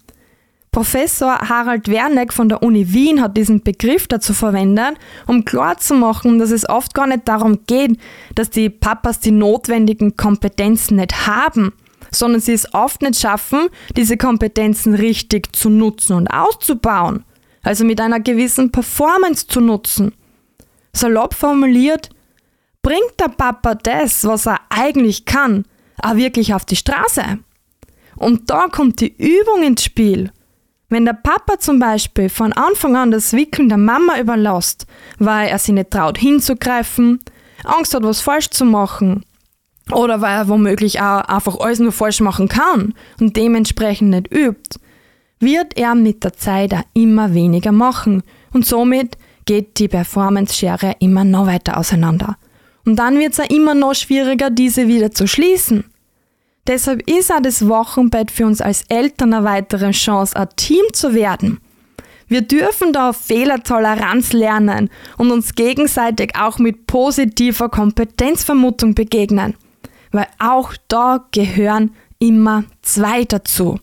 Professor 0.74 1.38
Harald 1.50 1.90
Werneck 1.90 2.32
von 2.32 2.48
der 2.48 2.64
Uni 2.64 2.94
Wien 2.94 3.22
hat 3.22 3.36
diesen 3.36 3.62
Begriff 3.62 4.08
dazu 4.08 4.34
verwendet, 4.34 4.96
um 5.28 5.44
klarzumachen, 5.44 6.40
dass 6.40 6.52
es 6.52 6.68
oft 6.70 6.94
gar 6.94 7.08
nicht 7.08 7.28
darum 7.28 7.66
geht, 7.68 8.00
dass 8.36 8.50
die 8.50 8.70
Papas 8.70 9.20
die 9.20 9.32
notwendigen 9.32 10.16
Kompetenzen 10.16 10.96
nicht 10.96 11.28
haben, 11.28 11.74
sondern 12.10 12.40
sie 12.40 12.54
es 12.54 12.74
oft 12.74 13.02
nicht 13.02 13.20
schaffen, 13.20 13.68
diese 13.98 14.16
Kompetenzen 14.16 14.94
richtig 14.94 15.54
zu 15.54 15.70
nutzen 15.70 16.14
und 16.16 16.28
auszubauen, 16.28 17.26
also 17.64 17.84
mit 17.84 18.00
einer 18.00 18.22
gewissen 18.22 18.72
Performance 18.72 19.48
zu 19.48 19.60
nutzen. 19.60 20.14
Salopp 20.94 21.34
formuliert, 21.34 22.12
bringt 22.82 23.20
der 23.20 23.28
Papa 23.28 23.76
das, 23.76 24.24
was 24.24 24.46
er 24.46 24.62
eigentlich 24.70 25.26
kann, 25.26 25.66
auch 26.02 26.16
wirklich 26.16 26.54
auf 26.54 26.64
die 26.64 26.78
Straße? 26.78 27.40
Und 28.16 28.50
da 28.50 28.70
kommt 28.70 29.02
die 29.02 29.14
Übung 29.18 29.64
ins 29.64 29.84
Spiel. 29.84 30.32
Wenn 30.92 31.06
der 31.06 31.14
Papa 31.14 31.58
zum 31.58 31.80
Beispiel 31.80 32.28
von 32.28 32.52
Anfang 32.52 32.98
an 32.98 33.12
das 33.12 33.32
Wickeln 33.32 33.70
der 33.70 33.78
Mama 33.78 34.20
überlässt, 34.20 34.86
weil 35.20 35.48
er 35.48 35.58
sich 35.58 35.74
nicht 35.74 35.90
traut 35.90 36.18
hinzugreifen, 36.18 37.22
Angst 37.64 37.94
hat, 37.94 38.04
was 38.04 38.20
falsch 38.20 38.50
zu 38.50 38.66
machen, 38.66 39.24
oder 39.94 40.20
weil 40.20 40.36
er 40.36 40.50
womöglich 40.50 41.00
auch 41.00 41.22
einfach 41.22 41.58
alles 41.62 41.80
nur 41.80 41.94
falsch 41.94 42.20
machen 42.20 42.50
kann 42.50 42.94
und 43.22 43.38
dementsprechend 43.38 44.10
nicht 44.10 44.34
übt, 44.34 44.82
wird 45.40 45.78
er 45.78 45.96
mit 45.96 46.26
der 46.26 46.34
Zeit 46.34 46.74
auch 46.74 46.84
immer 46.94 47.34
weniger 47.34 47.72
machen 47.72 48.22
und 48.52 48.66
somit 48.66 49.18
geht 49.46 49.80
die 49.80 49.88
Performance-Schere 49.88 50.98
immer 51.00 51.24
noch 51.24 51.48
weiter 51.48 51.78
auseinander. 51.78 52.36
Und 52.86 52.98
dann 52.98 53.18
wird 53.18 53.32
es 53.32 53.40
auch 53.40 53.50
immer 53.50 53.76
noch 53.76 53.96
schwieriger, 53.96 54.50
diese 54.50 54.90
wieder 54.90 55.12
zu 55.12 55.26
schließen. 55.26 55.86
Deshalb 56.68 57.10
ist 57.10 57.32
auch 57.32 57.42
das 57.42 57.68
Wochenbett 57.68 58.32
für 58.32 58.46
uns 58.46 58.62
als 58.62 58.84
Eltern 58.90 59.34
eine 59.34 59.46
weitere 59.46 59.92
Chance, 59.92 60.36
ein 60.36 60.50
Team 60.56 60.84
zu 60.94 61.14
werden. 61.14 61.60
Wir 62.28 62.42
dürfen 62.42 62.94
da 62.94 63.12
Fehlertoleranz 63.12 64.32
lernen 64.32 64.90
und 65.18 65.32
uns 65.32 65.56
gegenseitig 65.56 66.34
auch 66.40 66.60
mit 66.60 66.88
positiver 66.88 67.68
Kompetenzvermutung 67.68 68.96
begegnen, 68.96 69.56
weil 70.12 70.28
auch 70.40 70.74
da 70.88 71.26
gehören 71.32 71.94
immer 72.20 72.64
zwei 72.82 73.26
dazu. 73.26 73.80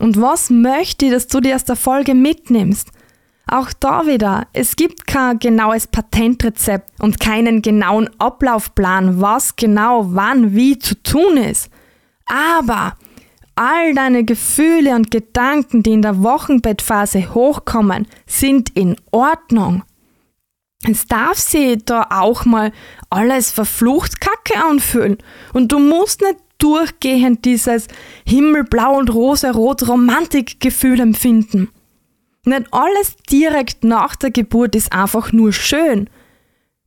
Und 0.00 0.20
was 0.20 0.50
möchte 0.50 1.06
ich, 1.06 1.12
dass 1.12 1.28
du 1.28 1.40
dir 1.40 1.54
aus 1.54 1.64
der 1.64 1.76
Folge 1.76 2.14
mitnimmst? 2.14 2.90
Auch 3.48 3.72
da 3.72 4.06
wieder, 4.06 4.48
es 4.52 4.74
gibt 4.74 5.06
kein 5.06 5.38
genaues 5.38 5.86
Patentrezept 5.86 6.90
und 7.00 7.20
keinen 7.20 7.62
genauen 7.62 8.10
Ablaufplan, 8.18 9.20
was 9.20 9.54
genau 9.54 10.06
wann 10.14 10.54
wie 10.54 10.78
zu 10.78 11.00
tun 11.00 11.36
ist. 11.36 11.70
Aber 12.26 12.94
all 13.54 13.94
deine 13.94 14.24
Gefühle 14.24 14.96
und 14.96 15.12
Gedanken, 15.12 15.84
die 15.84 15.92
in 15.92 16.02
der 16.02 16.24
Wochenbettphase 16.24 17.34
hochkommen, 17.34 18.08
sind 18.26 18.70
in 18.70 18.96
Ordnung. 19.12 19.84
Es 20.88 21.06
darf 21.06 21.38
sich 21.38 21.78
da 21.84 22.06
auch 22.10 22.44
mal 22.44 22.72
alles 23.10 23.52
verflucht 23.52 24.20
Kacke 24.20 24.62
anfühlen 24.64 25.18
und 25.52 25.70
du 25.70 25.78
musst 25.78 26.20
nicht 26.20 26.38
durchgehend 26.58 27.44
dieses 27.44 27.86
Himmelblau 28.26 28.98
und 28.98 29.12
rosa-rot 29.12 29.86
Romantikgefühl 29.88 31.00
empfinden. 31.00 31.68
Nicht 32.46 32.72
alles 32.72 33.16
direkt 33.28 33.82
nach 33.82 34.14
der 34.14 34.30
Geburt 34.30 34.76
ist 34.76 34.92
einfach 34.92 35.32
nur 35.32 35.52
schön. 35.52 36.08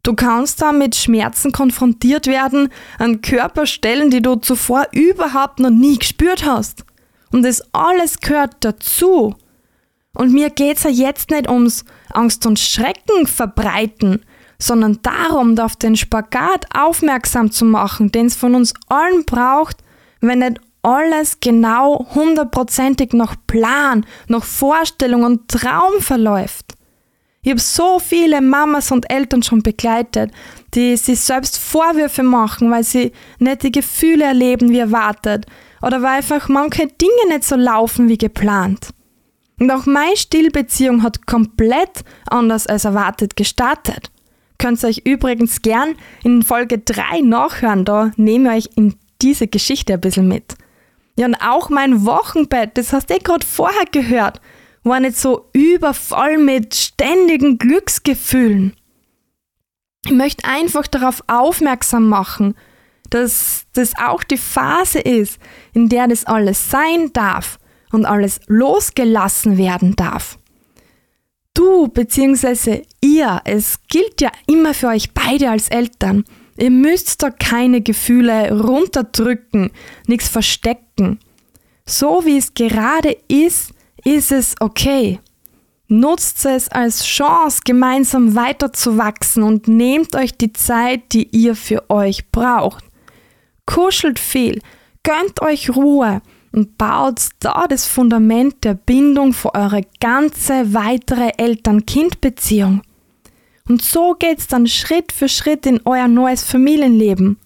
Du 0.04 0.16
kannst 0.16 0.62
da 0.62 0.72
mit 0.72 0.96
Schmerzen 0.96 1.52
konfrontiert 1.52 2.28
werden 2.28 2.70
an 2.98 3.22
Körperstellen, 3.22 4.10
die 4.10 4.22
du 4.22 4.36
zuvor 4.36 4.88
überhaupt 4.94 5.60
noch 5.60 5.70
nie 5.70 6.00
gespürt 6.00 6.46
hast. 6.46 6.86
Und 7.34 7.44
das 7.44 7.62
alles 7.74 8.22
gehört 8.22 8.56
dazu. 8.62 9.36
Und 10.16 10.32
mir 10.32 10.50
geht's 10.50 10.84
ja 10.84 10.90
jetzt 10.90 11.30
nicht 11.30 11.50
ums 11.50 11.84
Angst 12.10 12.46
und 12.46 12.58
Schrecken 12.58 13.28
verbreiten, 13.28 14.26
sondern 14.60 15.00
darum, 15.02 15.60
auf 15.60 15.76
den 15.76 15.98
Spagat 15.98 16.68
aufmerksam 16.74 17.52
zu 17.52 17.66
machen, 17.66 18.12
den 18.12 18.28
es 18.28 18.36
von 18.38 18.56
uns 18.56 18.74
allen 18.88 19.26
braucht, 19.26 19.84
wenn 20.22 20.40
nicht 20.40 20.62
alles 20.82 21.40
genau 21.40 22.08
hundertprozentig 22.14 23.14
nach 23.14 23.36
Plan, 23.48 24.06
nach 24.28 24.44
Vorstellung 24.44 25.24
und 25.24 25.48
Traum 25.50 26.00
verläuft. 26.00 26.76
Ich 27.42 27.52
habe 27.52 27.60
so 27.62 28.00
viele 28.00 28.42
Mamas 28.42 28.92
und 28.92 29.10
Eltern 29.10 29.44
schon 29.44 29.64
begleitet, 29.64 30.32
die 30.74 30.98
sich 30.98 31.20
selbst 31.22 31.58
Vorwürfe 31.58 32.22
machen, 32.22 32.70
weil 32.70 32.84
sie 32.84 33.14
nicht 33.40 33.64
die 33.64 33.72
Gefühle 33.72 34.26
erleben 34.26 34.70
wie 34.70 34.80
erwartet 34.80 35.46
oder 35.82 36.02
weil 36.02 36.18
einfach 36.18 36.50
manche 36.50 36.88
Dinge 36.88 37.28
nicht 37.30 37.46
so 37.46 37.56
laufen 37.56 38.10
wie 38.10 38.18
geplant. 38.18 38.90
Und 39.60 39.72
auch 39.72 39.86
meine 39.86 40.18
Stillbeziehung 40.18 41.04
hat 41.04 41.28
komplett 41.28 42.04
anders 42.30 42.68
als 42.68 42.86
erwartet 42.86 43.36
gestartet. 43.36 44.12
Könnt 44.58 44.84
ihr 44.84 44.90
euch 44.90 45.02
übrigens 45.06 45.62
gern 45.62 45.96
in 46.24 46.44
Folge 46.44 46.80
3 46.80 47.22
nachhören, 47.22 47.86
da 47.86 48.12
nehme 48.18 48.58
ich 48.58 48.68
euch 48.68 48.78
in 48.78 48.96
diese 49.22 49.48
Geschichte 49.48 49.94
ein 49.94 50.02
bisschen 50.02 50.28
mit. 50.28 50.56
Ja, 51.20 51.26
und 51.26 51.36
auch 51.36 51.70
mein 51.70 52.06
Wochenbett, 52.06 52.78
das 52.78 52.94
hast 52.94 53.10
du 53.10 53.16
eh 53.16 53.20
gerade 53.20 53.46
vorher 53.46 53.84
gehört, 53.92 54.40
war 54.84 55.02
nicht 55.02 55.18
so 55.18 55.50
übervoll 55.52 56.38
mit 56.38 56.74
ständigen 56.74 57.58
Glücksgefühlen. 57.58 58.74
Ich 60.06 60.14
möchte 60.14 60.48
einfach 60.48 60.88
darauf 60.88 61.22
aufmerksam 61.28 62.08
machen, 62.08 62.56
dass 63.10 63.66
das 63.74 63.92
auch 64.02 64.24
die 64.24 64.38
Phase 64.38 65.00
ist, 65.00 65.40
in 65.74 65.90
der 65.90 66.08
das 66.08 66.24
alles 66.24 66.72
sein 66.72 67.12
darf 67.12 67.60
und 67.92 68.06
alles 68.06 68.40
losgelassen 68.48 69.58
werden 69.58 69.98
darf. 69.98 70.40
Du 71.54 71.90
bzw. 71.90 72.84
ihr, 73.02 73.42
es 73.44 73.82
gilt 73.90 74.22
ja 74.22 74.32
immer 74.48 74.74
für 74.74 74.88
euch 74.88 75.14
beide 75.14 75.50
als 75.50 75.68
Eltern. 75.68 76.24
Ihr 76.60 76.72
müsst 76.72 77.24
da 77.24 77.30
keine 77.30 77.82
Gefühle 77.82 78.52
runterdrücken, 78.52 79.72
nichts 80.08 80.28
verstecken. 80.28 81.20
So 81.86 82.26
wie 82.26 82.38
es 82.38 82.54
gerade 82.54 83.16
ist, 83.30 83.72
ist 84.04 84.32
es 84.32 84.56
okay. 84.60 85.20
Nutzt 85.88 86.46
es 86.46 86.70
als 86.70 87.06
Chance, 87.06 87.62
gemeinsam 87.66 88.36
weiterzuwachsen 88.36 89.42
und 89.42 89.68
nehmt 89.68 90.16
euch 90.16 90.38
die 90.38 90.54
Zeit, 90.54 91.14
die 91.14 91.28
ihr 91.32 91.56
für 91.56 91.90
euch 91.90 92.30
braucht. 92.30 92.84
Kuschelt 93.66 94.20
viel, 94.20 94.62
gönnt 95.04 95.42
euch 95.42 95.76
Ruhe 95.76 96.22
und 96.52 96.78
baut 96.78 97.30
da 97.40 97.66
das 97.68 97.88
Fundament 97.88 98.64
der 98.66 98.74
Bindung 98.74 99.34
für 99.34 99.56
eure 99.56 99.82
ganze 100.00 100.74
weitere 100.74 101.32
Eltern-Kind-Beziehung. 101.38 102.82
Und 103.70 103.84
so 103.84 104.16
geht's 104.16 104.48
dann 104.48 104.66
Schritt 104.68 105.12
für 105.12 105.30
Schritt 105.30 105.68
in 105.68 105.80
euer 105.86 106.08
neues 106.08 106.44
Familienleben. 106.44 107.38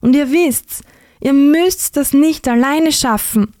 Und 0.00 0.14
ihr 0.14 0.30
wisst, 0.30 0.82
ihr 1.20 1.32
müsst 1.32 1.96
das 1.96 2.12
nicht 2.12 2.46
alleine 2.46 2.92
schaffen. 2.92 3.52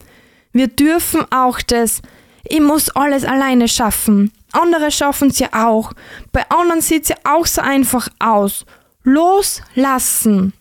Wir 0.52 0.68
dürfen 0.68 1.26
auch 1.30 1.60
das, 1.60 2.00
ich 2.44 2.60
muss 2.60 2.90
alles 2.90 3.24
alleine 3.24 3.66
schaffen. 3.66 4.32
Andere 4.52 4.92
schaffen 4.92 5.28
es 5.28 5.40
ja 5.40 5.48
auch. 5.52 5.92
Bei 6.30 6.48
anderen 6.48 6.80
sieht 6.80 7.04
es 7.04 7.08
ja 7.08 7.16
auch 7.24 7.46
so 7.46 7.60
einfach 7.60 8.08
aus. 8.20 8.66
Loslassen. 9.02 10.52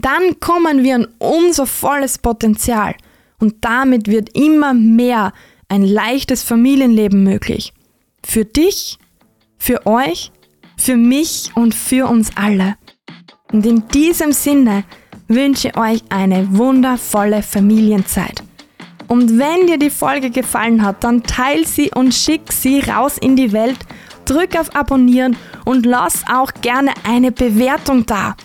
Dann 0.00 0.40
kommen 0.40 0.84
wir 0.84 0.94
an 0.94 1.08
unser 1.18 1.66
volles 1.66 2.16
Potenzial. 2.18 2.94
Und 3.38 3.56
damit 3.60 4.08
wird 4.08 4.34
immer 4.34 4.72
mehr 4.72 5.32
ein 5.68 5.82
leichtes 5.82 6.42
Familienleben 6.42 7.24
möglich. 7.24 7.74
Für 8.24 8.44
dich, 8.44 8.98
für 9.58 9.86
euch, 9.86 10.32
für 10.78 10.96
mich 10.96 11.50
und 11.54 11.74
für 11.74 12.06
uns 12.06 12.30
alle. 12.34 12.76
Und 13.52 13.66
in 13.66 13.86
diesem 13.88 14.32
Sinne 14.32 14.84
wünsche 15.26 15.74
euch 15.76 16.02
eine 16.08 16.56
wundervolle 16.56 17.42
Familienzeit. 17.42 18.42
Und 19.08 19.38
wenn 19.38 19.66
dir 19.66 19.78
die 19.78 19.90
Folge 19.90 20.30
gefallen 20.30 20.82
hat, 20.82 21.02
dann 21.02 21.22
teil 21.22 21.66
sie 21.66 21.90
und 21.94 22.14
schick 22.14 22.52
sie 22.52 22.80
raus 22.80 23.16
in 23.18 23.36
die 23.36 23.52
Welt. 23.52 23.78
Drück 24.24 24.58
auf 24.58 24.74
Abonnieren 24.76 25.36
und 25.64 25.86
lass 25.86 26.22
auch 26.30 26.52
gerne 26.60 26.92
eine 27.04 27.32
Bewertung 27.32 28.04
da. 28.04 28.36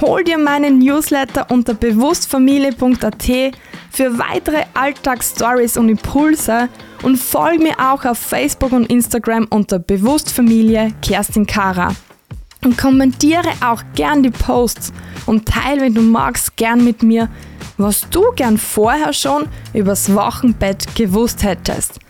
Hol 0.00 0.24
dir 0.24 0.38
meinen 0.38 0.80
Newsletter 0.80 1.46
unter 1.50 1.74
bewusstfamilie.at 1.74 3.54
für 3.90 4.18
weitere 4.18 4.64
Alltagsstories 4.74 5.76
und 5.76 5.88
Impulse 5.88 6.68
und 7.02 7.16
folg 7.16 7.60
mir 7.60 7.78
auch 7.78 8.04
auf 8.04 8.18
Facebook 8.18 8.72
und 8.72 8.90
Instagram 8.90 9.46
unter 9.50 9.78
Bewusstfamilie 9.78 10.92
Kerstin 11.00 11.46
Kara. 11.46 11.94
Und 12.64 12.76
kommentiere 12.76 13.50
auch 13.64 13.82
gern 13.94 14.22
die 14.22 14.30
Posts 14.30 14.92
und 15.26 15.46
teile, 15.46 15.82
wenn 15.82 15.94
du 15.94 16.02
magst, 16.02 16.56
gern 16.56 16.82
mit 16.82 17.02
mir, 17.02 17.28
was 17.76 18.08
du 18.10 18.32
gern 18.34 18.58
vorher 18.58 19.12
schon 19.12 19.46
übers 19.74 20.12
Wochenbett 20.14 20.96
gewusst 20.96 21.44
hättest. 21.44 22.00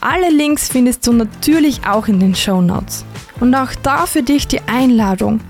Alle 0.00 0.30
Links 0.30 0.68
findest 0.68 1.06
du 1.06 1.12
natürlich 1.12 1.86
auch 1.86 2.08
in 2.08 2.20
den 2.20 2.34
Show 2.34 2.60
Notes. 2.60 3.04
Und 3.40 3.54
auch 3.54 3.74
da 3.82 4.06
für 4.06 4.22
dich 4.22 4.48
die 4.48 4.60
Einladung. 4.66 5.40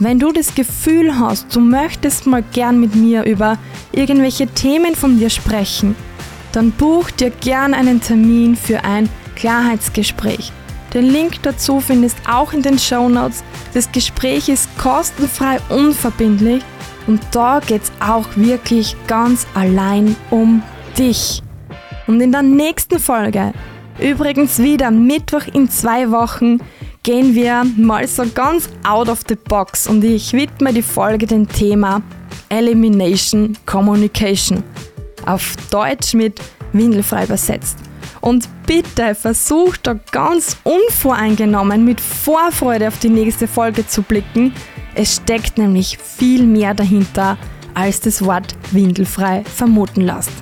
Wenn 0.00 0.20
du 0.20 0.30
das 0.30 0.54
Gefühl 0.54 1.18
hast, 1.18 1.56
du 1.56 1.58
möchtest 1.58 2.24
mal 2.24 2.44
gern 2.52 2.78
mit 2.78 2.94
mir 2.94 3.24
über 3.24 3.58
irgendwelche 3.90 4.46
Themen 4.46 4.94
von 4.94 5.18
dir 5.18 5.28
sprechen, 5.28 5.96
dann 6.52 6.70
buch 6.70 7.10
dir 7.10 7.30
gern 7.30 7.74
einen 7.74 8.00
Termin 8.00 8.54
für 8.54 8.84
ein 8.84 9.08
Klarheitsgespräch. 9.34 10.52
Den 10.94 11.06
Link 11.06 11.42
dazu 11.42 11.80
findest 11.80 12.16
auch 12.28 12.52
in 12.52 12.62
den 12.62 12.78
Show 12.78 13.08
Notes. 13.08 13.42
Das 13.74 13.90
Gespräch 13.90 14.48
ist 14.48 14.68
kostenfrei 14.78 15.58
unverbindlich 15.68 16.62
und 17.08 17.20
da 17.32 17.58
geht 17.58 17.82
es 17.82 17.92
auch 17.98 18.28
wirklich 18.36 18.94
ganz 19.08 19.48
allein 19.54 20.14
um 20.30 20.62
dich. 20.96 21.42
Und 22.06 22.20
in 22.20 22.30
der 22.30 22.42
nächsten 22.42 23.00
Folge, 23.00 23.52
übrigens 24.00 24.58
wieder 24.58 24.90
Mittwoch 24.90 25.46
in 25.52 25.70
zwei 25.70 26.10
Wochen, 26.10 26.58
gehen 27.02 27.34
wir 27.34 27.64
mal 27.76 28.06
so 28.06 28.24
ganz 28.34 28.68
out 28.86 29.08
of 29.08 29.20
the 29.28 29.36
box 29.36 29.86
und 29.86 30.04
ich 30.04 30.32
widme 30.32 30.72
die 30.72 30.82
Folge 30.82 31.26
dem 31.26 31.48
Thema 31.48 32.02
Elimination 32.48 33.56
Communication. 33.66 34.62
Auf 35.26 35.54
Deutsch 35.70 36.14
mit 36.14 36.40
Windelfrei 36.72 37.24
übersetzt. 37.24 37.78
Und 38.20 38.48
bitte 38.66 39.14
versucht 39.14 39.86
da 39.86 39.94
ganz 40.10 40.56
unvoreingenommen 40.64 41.84
mit 41.84 42.00
Vorfreude 42.00 42.88
auf 42.88 42.98
die 42.98 43.08
nächste 43.08 43.46
Folge 43.46 43.86
zu 43.86 44.02
blicken, 44.02 44.52
es 44.94 45.16
steckt 45.16 45.58
nämlich 45.58 45.96
viel 45.96 46.44
mehr 46.44 46.74
dahinter, 46.74 47.38
als 47.74 48.00
das 48.00 48.24
Wort 48.24 48.56
windelfrei 48.72 49.44
vermuten 49.44 50.00
lässt. 50.00 50.32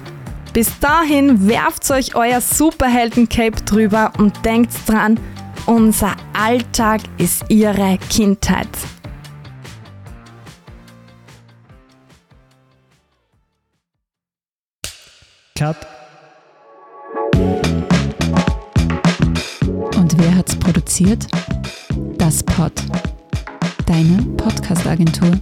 Bis 0.57 0.79
dahin 0.81 1.49
werft 1.49 1.91
euch 1.91 2.15
euer 2.15 2.41
Superhelden-Cape 2.41 3.61
drüber 3.67 4.11
und 4.17 4.43
denkt 4.47 4.73
dran, 4.87 5.21
unser 5.67 6.17
Alltag 6.33 7.03
ist 7.19 7.45
ihre 7.51 7.99
Kindheit. 8.09 8.67
Cut. 15.59 15.77
Und 19.95 20.19
wer 20.19 20.37
hat's 20.37 20.57
produziert? 20.59 21.27
Das 22.17 22.43
Pod 22.43 22.73
deine 23.85 24.23
Podcast-Agentur. 24.39 25.39